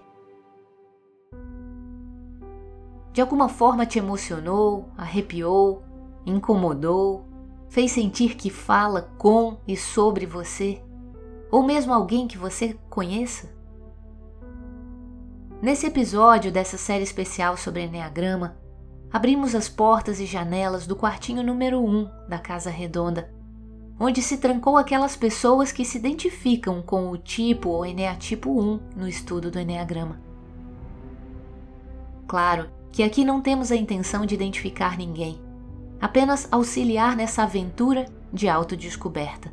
De 3.10 3.22
alguma 3.22 3.48
forma 3.48 3.86
te 3.86 3.98
emocionou, 3.98 4.90
arrepiou, 4.98 5.82
incomodou, 6.26 7.24
fez 7.70 7.92
sentir 7.92 8.36
que 8.36 8.50
fala 8.50 9.10
com 9.16 9.56
e 9.66 9.78
sobre 9.78 10.26
você? 10.26 10.84
Ou 11.50 11.62
mesmo 11.62 11.94
alguém 11.94 12.28
que 12.28 12.36
você 12.36 12.78
conheça? 12.90 13.50
Nesse 15.62 15.86
episódio 15.86 16.52
dessa 16.52 16.76
série 16.76 17.04
especial 17.04 17.56
sobre 17.56 17.84
Enneagrama, 17.84 18.58
abrimos 19.10 19.54
as 19.54 19.70
portas 19.70 20.20
e 20.20 20.26
janelas 20.26 20.86
do 20.86 20.94
quartinho 20.94 21.42
número 21.42 21.80
1 21.80 21.88
um 21.88 22.10
da 22.28 22.38
Casa 22.38 22.68
Redonda, 22.68 23.34
onde 23.98 24.20
se 24.22 24.36
trancou 24.36 24.76
aquelas 24.76 25.16
pessoas 25.16 25.72
que 25.72 25.84
se 25.84 25.98
identificam 25.98 26.82
com 26.82 27.10
o 27.10 27.16
tipo 27.16 27.70
ou 27.70 27.86
Eneatipo 27.86 28.50
1 28.50 28.80
no 28.96 29.08
estudo 29.08 29.50
do 29.50 29.58
Enneagrama. 29.58 30.20
Claro 32.26 32.68
que 32.92 33.02
aqui 33.02 33.24
não 33.24 33.40
temos 33.40 33.70
a 33.70 33.76
intenção 33.76 34.26
de 34.26 34.34
identificar 34.34 34.98
ninguém, 34.98 35.40
apenas 36.00 36.48
auxiliar 36.50 37.16
nessa 37.16 37.42
aventura 37.42 38.06
de 38.32 38.48
autodescoberta. 38.48 39.52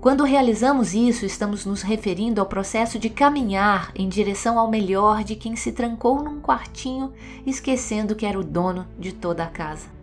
Quando 0.00 0.22
realizamos 0.22 0.92
isso, 0.92 1.24
estamos 1.24 1.64
nos 1.64 1.80
referindo 1.80 2.38
ao 2.38 2.46
processo 2.46 2.98
de 2.98 3.08
caminhar 3.08 3.90
em 3.94 4.06
direção 4.06 4.58
ao 4.58 4.70
melhor 4.70 5.24
de 5.24 5.34
quem 5.34 5.56
se 5.56 5.72
trancou 5.72 6.22
num 6.22 6.42
quartinho, 6.42 7.10
esquecendo 7.46 8.14
que 8.14 8.26
era 8.26 8.38
o 8.38 8.44
dono 8.44 8.86
de 8.98 9.12
toda 9.12 9.42
a 9.42 9.48
casa. 9.48 9.93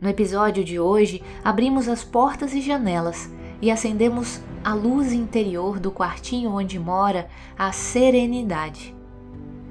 No 0.00 0.08
episódio 0.08 0.64
de 0.64 0.78
hoje, 0.78 1.22
abrimos 1.42 1.88
as 1.88 2.04
portas 2.04 2.54
e 2.54 2.60
janelas 2.60 3.28
e 3.60 3.68
acendemos 3.68 4.40
a 4.62 4.72
luz 4.72 5.12
interior 5.12 5.80
do 5.80 5.90
quartinho 5.90 6.52
onde 6.52 6.78
mora 6.78 7.28
a 7.58 7.72
serenidade. 7.72 8.94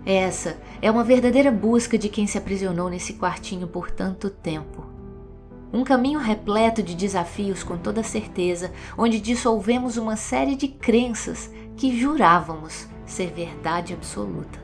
Essa 0.06 0.58
é 0.82 0.92
uma 0.92 1.04
verdadeira 1.04 1.50
busca 1.50 1.98
de 1.98 2.10
quem 2.10 2.28
se 2.28 2.38
aprisionou 2.38 2.90
nesse 2.90 3.14
quartinho 3.14 3.68
por 3.68 3.90
tanto 3.90 4.30
tempo. 4.30 4.86
Um 5.72 5.86
caminho 5.86 6.20
repleto 6.20 6.84
de 6.84 6.94
desafios, 6.94 7.64
com 7.64 7.78
toda 7.78 8.04
certeza, 8.04 8.72
onde 8.98 9.22
dissolvemos 9.22 9.96
uma 9.96 10.18
série 10.18 10.56
de 10.56 10.68
crenças 10.68 11.50
que 11.78 11.98
jurávamos 11.98 12.88
ser 13.06 13.32
verdade 13.32 13.94
absoluta. 13.94 14.60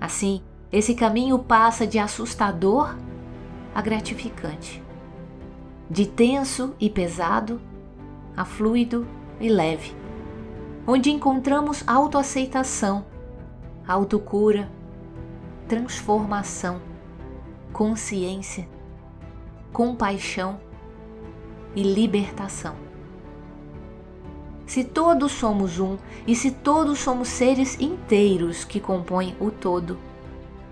Assim, 0.00 0.42
esse 0.70 0.94
caminho 0.94 1.38
passa 1.40 1.86
de 1.86 1.98
assustador 1.98 2.96
a 3.74 3.80
gratificante, 3.80 4.82
de 5.88 6.06
tenso 6.06 6.74
e 6.78 6.88
pesado 6.88 7.60
a 8.36 8.44
fluido 8.44 9.06
e 9.40 9.48
leve, 9.48 9.94
onde 10.86 11.10
encontramos 11.10 11.82
autoaceitação, 11.86 13.04
autocura, 13.86 14.70
transformação, 15.68 16.80
consciência 17.72 18.68
compaixão 19.72 20.60
e 21.74 21.82
libertação. 21.82 22.74
Se 24.66 24.84
todos 24.84 25.32
somos 25.32 25.80
um 25.80 25.96
e 26.26 26.34
se 26.34 26.50
todos 26.50 26.98
somos 26.98 27.28
seres 27.28 27.80
inteiros 27.80 28.64
que 28.64 28.78
compõem 28.78 29.34
o 29.40 29.50
todo, 29.50 29.98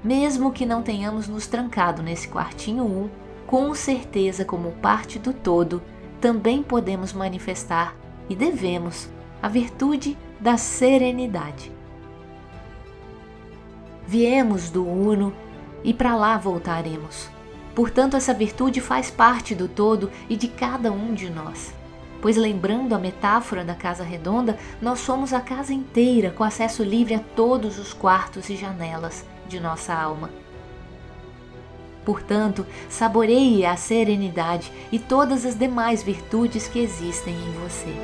mesmo 0.09 0.53
que 0.53 0.65
não 0.65 0.81
tenhamos 0.83 1.29
nos 1.29 1.47
trancado 1.47 2.03
nesse 2.03 2.29
quartinho 2.29 2.83
um, 2.83 3.11
com 3.47 3.75
certeza, 3.75 4.43
como 4.43 4.73
parte 4.73 5.19
do 5.19 5.35
todo, 5.35 5.83
também 6.19 6.63
podemos 6.63 7.13
manifestar 7.13 7.95
e 8.27 8.35
devemos 8.35 9.11
a 9.43 9.49
virtude 9.49 10.17
da 10.41 10.57
serenidade. 10.57 11.71
Viemos 14.07 14.71
do 14.71 14.83
Uno 14.83 15.35
e 15.85 15.93
para 15.93 16.17
lá 16.17 16.39
voltaremos. 16.39 17.29
Portanto, 17.75 18.17
essa 18.17 18.33
virtude 18.33 18.81
faz 18.81 19.11
parte 19.11 19.55
do 19.55 19.69
todo 19.69 20.11
e 20.27 20.37
de 20.37 20.49
cada 20.49 20.91
um 20.91 21.13
de 21.13 21.29
nós. 21.29 21.75
Pois, 22.23 22.39
lembrando 22.39 22.95
a 22.95 22.99
metáfora 22.99 23.63
da 23.63 23.75
casa 23.75 24.05
redonda, 24.05 24.59
nós 24.81 25.01
somos 25.01 25.35
a 25.35 25.41
casa 25.43 25.75
inteira 25.75 26.31
com 26.31 26.43
acesso 26.43 26.83
livre 26.83 27.15
a 27.15 27.21
todos 27.21 27.79
os 27.79 27.93
quartos 27.93 28.49
e 28.49 28.57
janelas 28.57 29.27
de 29.49 29.59
nossa 29.59 29.95
alma. 29.95 30.31
Portanto, 32.05 32.67
saboreie 32.89 33.67
a 33.67 33.77
serenidade 33.77 34.73
e 34.91 34.99
todas 34.99 35.45
as 35.45 35.55
demais 35.55 36.03
virtudes 36.03 36.67
que 36.67 36.79
existem 36.79 37.35
em 37.35 37.53
você. 37.63 37.95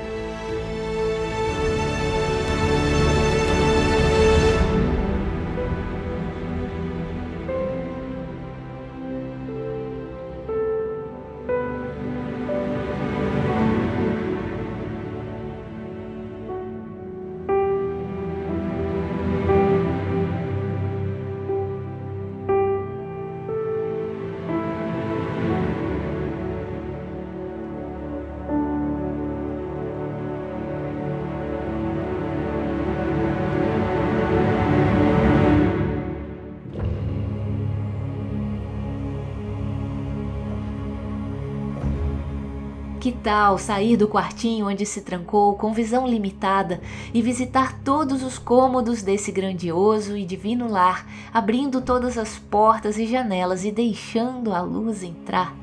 Sair 43.59 43.97
do 43.97 44.07
quartinho 44.07 44.69
onde 44.69 44.85
se 44.85 45.01
trancou 45.01 45.55
com 45.55 45.73
visão 45.73 46.07
limitada 46.07 46.83
e 47.15 47.23
visitar 47.23 47.81
todos 47.83 48.23
os 48.23 48.39
cômodos 48.39 49.03
desse 49.03 49.33
grandioso 49.33 50.15
e 50.15 50.27
divino 50.27 50.71
lar, 50.71 51.07
abrindo 51.33 51.81
todas 51.81 52.19
as 52.19 52.39
portas 52.39 52.99
e 52.99 53.07
janelas 53.07 53.65
e 53.65 53.71
deixando 53.71 54.53
a 54.53 54.61
luz 54.61 55.03
entrar? 55.03 55.57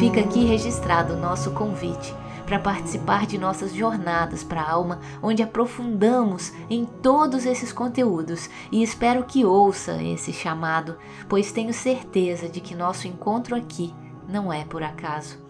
Fica 0.00 0.20
aqui 0.22 0.44
registrado 0.44 1.14
o 1.14 1.16
nosso 1.16 1.52
convite 1.52 2.12
para 2.42 2.58
participar 2.58 3.26
de 3.26 3.38
nossas 3.38 3.74
jornadas 3.74 4.44
para 4.44 4.60
a 4.60 4.70
alma, 4.70 5.00
onde 5.22 5.42
aprofundamos 5.42 6.52
em 6.68 6.84
todos 6.84 7.46
esses 7.46 7.72
conteúdos 7.72 8.50
e 8.70 8.82
espero 8.82 9.24
que 9.24 9.44
ouça 9.44 10.02
esse 10.02 10.32
chamado, 10.32 10.96
pois 11.28 11.52
tenho 11.52 11.72
certeza 11.72 12.48
de 12.48 12.60
que 12.60 12.74
nosso 12.74 13.06
encontro 13.06 13.54
aqui 13.54 13.94
não 14.28 14.52
é 14.52 14.64
por 14.64 14.82
acaso. 14.82 15.40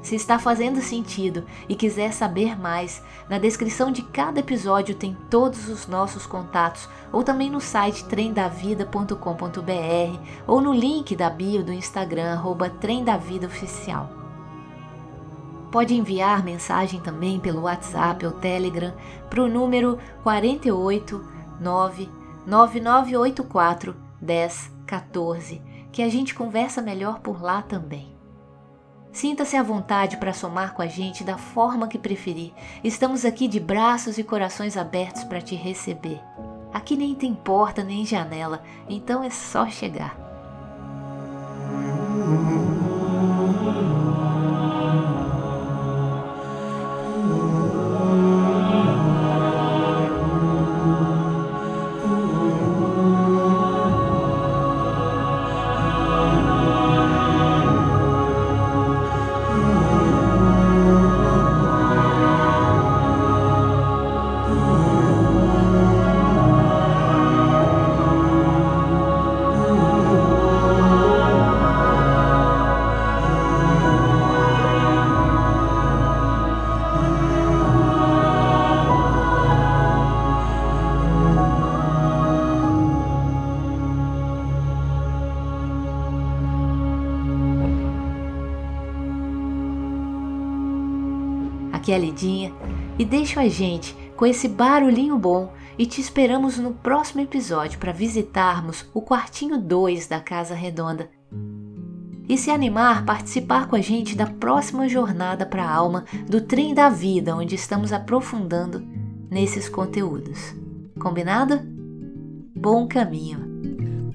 Se 0.00 0.14
está 0.14 0.38
fazendo 0.38 0.80
sentido 0.80 1.44
e 1.68 1.74
quiser 1.74 2.12
saber 2.12 2.58
mais, 2.58 3.02
na 3.28 3.38
descrição 3.38 3.90
de 3.90 4.02
cada 4.02 4.40
episódio 4.40 4.94
tem 4.94 5.16
todos 5.28 5.68
os 5.68 5.86
nossos 5.86 6.24
contatos, 6.24 6.88
ou 7.12 7.24
também 7.24 7.50
no 7.50 7.60
site 7.60 8.04
tremdavida.com.br 8.04 10.20
ou 10.46 10.60
no 10.60 10.72
link 10.72 11.16
da 11.16 11.28
bio 11.28 11.64
do 11.64 11.72
Instagram, 11.72 12.32
arroba 12.32 12.72
Oficial. 13.44 14.27
Pode 15.70 15.94
enviar 15.94 16.42
mensagem 16.42 17.00
também 17.00 17.38
pelo 17.38 17.62
WhatsApp 17.62 18.24
ou 18.24 18.32
Telegram 18.32 18.94
para 19.28 19.42
o 19.42 19.48
número 19.48 19.98
489 20.22 22.08
9984 22.46 23.94
1014, 24.20 25.62
que 25.92 26.02
a 26.02 26.08
gente 26.08 26.34
conversa 26.34 26.80
melhor 26.80 27.20
por 27.20 27.42
lá 27.42 27.60
também. 27.60 28.16
Sinta-se 29.12 29.56
à 29.56 29.62
vontade 29.62 30.16
para 30.16 30.32
somar 30.32 30.74
com 30.74 30.82
a 30.82 30.86
gente 30.86 31.24
da 31.24 31.36
forma 31.36 31.88
que 31.88 31.98
preferir. 31.98 32.52
Estamos 32.84 33.24
aqui 33.24 33.48
de 33.48 33.58
braços 33.58 34.16
e 34.16 34.22
corações 34.22 34.76
abertos 34.76 35.24
para 35.24 35.40
te 35.40 35.54
receber. 35.54 36.20
Aqui 36.72 36.96
nem 36.96 37.14
tem 37.14 37.34
porta 37.34 37.82
nem 37.82 38.04
janela, 38.04 38.62
então 38.88 39.24
é 39.24 39.30
só 39.30 39.66
chegar. 39.68 40.16
Lidinha 91.98 92.52
e 92.98 93.04
deixa 93.04 93.40
a 93.40 93.48
gente 93.48 93.94
com 94.16 94.24
esse 94.24 94.48
barulhinho 94.48 95.18
bom 95.18 95.52
e 95.78 95.86
te 95.86 96.00
esperamos 96.00 96.58
no 96.58 96.72
próximo 96.72 97.20
episódio 97.20 97.78
para 97.78 97.92
visitarmos 97.92 98.84
o 98.92 99.00
quartinho 99.00 99.58
2 99.58 100.08
da 100.08 100.20
Casa 100.20 100.54
Redonda. 100.54 101.08
E 102.28 102.36
se 102.36 102.50
animar, 102.50 103.04
participar 103.04 103.68
com 103.68 103.76
a 103.76 103.80
gente 103.80 104.16
da 104.16 104.26
próxima 104.26 104.88
jornada 104.88 105.46
para 105.46 105.64
a 105.64 105.74
alma 105.74 106.04
do 106.28 106.40
Trem 106.40 106.74
da 106.74 106.88
Vida, 106.88 107.34
onde 107.34 107.54
estamos 107.54 107.92
aprofundando 107.92 108.82
nesses 109.30 109.68
conteúdos. 109.68 110.54
Combinado? 110.98 111.60
Bom 112.54 112.86
caminho! 112.86 113.48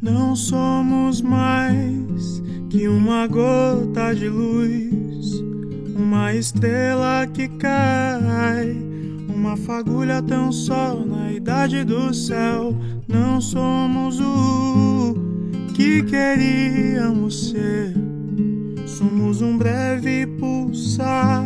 Não 0.01 0.35
somos 0.35 1.21
mais 1.21 2.43
que 2.69 2.87
uma 2.89 3.25
gota 3.25 4.13
de 4.13 4.27
luz, 4.27 4.91
uma 5.95 6.33
estrela 6.33 7.27
que 7.27 7.47
cai 7.47 8.75
uma 9.33 9.57
fagulha 9.57 10.21
tão 10.21 10.51
só 10.51 10.95
na 10.95 11.31
idade 11.31 11.83
do 11.83 12.13
céu. 12.13 12.75
Não 13.07 13.41
somos 13.41 14.19
o 14.19 15.15
que 15.73 16.03
queríamos 16.03 17.49
ser. 17.49 17.93
Somos 18.85 19.41
um 19.41 19.57
breve 19.57 20.25
pulsar 20.39 21.43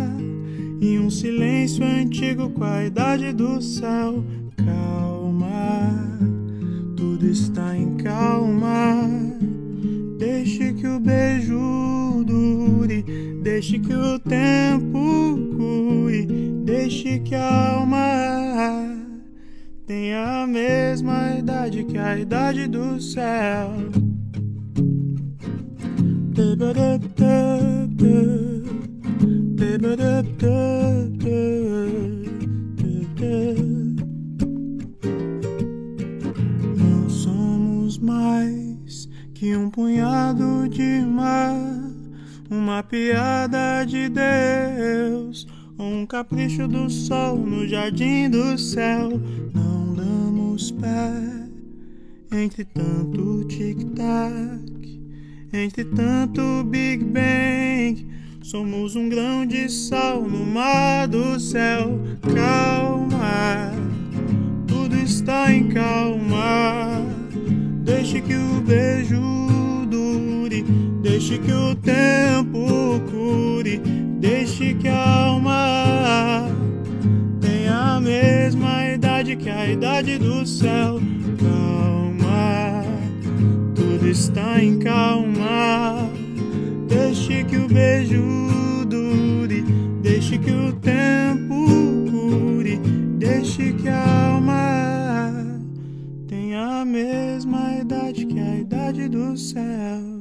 e 0.79 0.99
um 0.99 1.09
silêncio 1.09 1.83
antigo 1.83 2.49
com 2.49 2.63
a 2.63 2.85
idade 2.85 3.33
do 3.33 3.61
céu. 3.61 4.23
Calma, 4.63 5.91
tudo 6.95 7.25
está 7.25 7.75
em 7.75 7.95
calma. 7.95 9.09
Deixe 10.19 10.73
que 10.73 10.87
o 10.87 10.99
beijo 10.99 11.76
deixe 13.57 13.79
que 13.79 13.93
o 13.95 14.19
tempo 14.19 15.35
cure 15.57 16.27
Deixe 16.63 17.17
que 17.21 17.33
a 17.33 17.71
alma 17.71 17.97
tenha 19.87 20.43
a 20.43 20.47
mesma 20.47 21.37
idade 21.39 21.83
que 21.85 21.97
a 21.97 22.19
idade 22.19 22.67
do 22.67 23.01
céu. 23.01 23.71
Não 36.77 37.09
somos 37.09 37.97
mais 37.97 39.09
que 39.33 39.55
um 39.55 39.71
punhado 39.71 40.67
de 40.69 41.01
mar, 41.01 41.55
uma 42.49 42.83
piada 42.83 43.83
de 43.85 44.09
Deus 44.09 45.47
um 45.79 46.05
capricho 46.05 46.67
do 46.67 46.89
sol 46.89 47.37
no 47.37 47.67
jardim 47.67 48.29
do 48.29 48.57
céu. 48.57 49.11
Não 49.53 49.93
damos 49.93 50.71
pé 50.71 51.47
entre 52.31 52.65
tanto 52.65 53.45
tic-tac, 53.45 55.01
entre 55.53 55.85
tanto 55.85 56.63
Big 56.65 57.03
Bang. 57.03 58.05
Somos 58.41 58.95
um 58.95 59.09
grão 59.09 59.45
de 59.45 59.69
sal 59.69 60.21
no 60.21 60.45
mar 60.45 61.07
do 61.07 61.39
céu. 61.39 61.99
Calma, 62.33 63.71
tudo 64.67 64.95
está 64.95 65.53
em 65.53 65.67
calma. 65.67 67.05
Deixe 67.83 68.21
que 68.21 68.35
o 68.35 68.61
beijo 68.61 69.46
deixe 71.17 71.39
que 71.39 71.51
o 71.51 71.73
tempo 71.73 73.01
cure, 73.09 73.81
deixe 74.19 74.75
que 74.75 74.87
a 74.87 75.25
alma 75.25 76.47
tenha 77.41 77.95
a 77.95 77.99
mesma 77.99 78.87
idade 78.93 79.35
que 79.35 79.49
a 79.49 79.67
idade 79.67 80.19
do 80.19 80.45
céu. 80.45 80.99
Calma, 81.39 82.83
tudo 83.73 84.07
está 84.07 84.61
em 84.61 84.77
calma. 84.77 86.07
Deixe 86.87 87.43
que 87.45 87.57
o 87.57 87.67
beijo 87.67 88.85
dure, 88.87 89.63
deixe 90.03 90.37
que 90.37 90.51
o 90.51 90.71
tempo 90.73 91.65
cure, 92.11 92.77
deixe 93.17 93.73
que 93.73 93.89
a 93.89 94.33
alma 94.33 95.59
tenha 96.27 96.81
a 96.81 96.85
mesma 96.85 97.73
idade 97.81 98.23
que 98.23 98.39
a 98.39 98.55
idade 98.59 99.09
do 99.09 99.35
céu. 99.35 100.16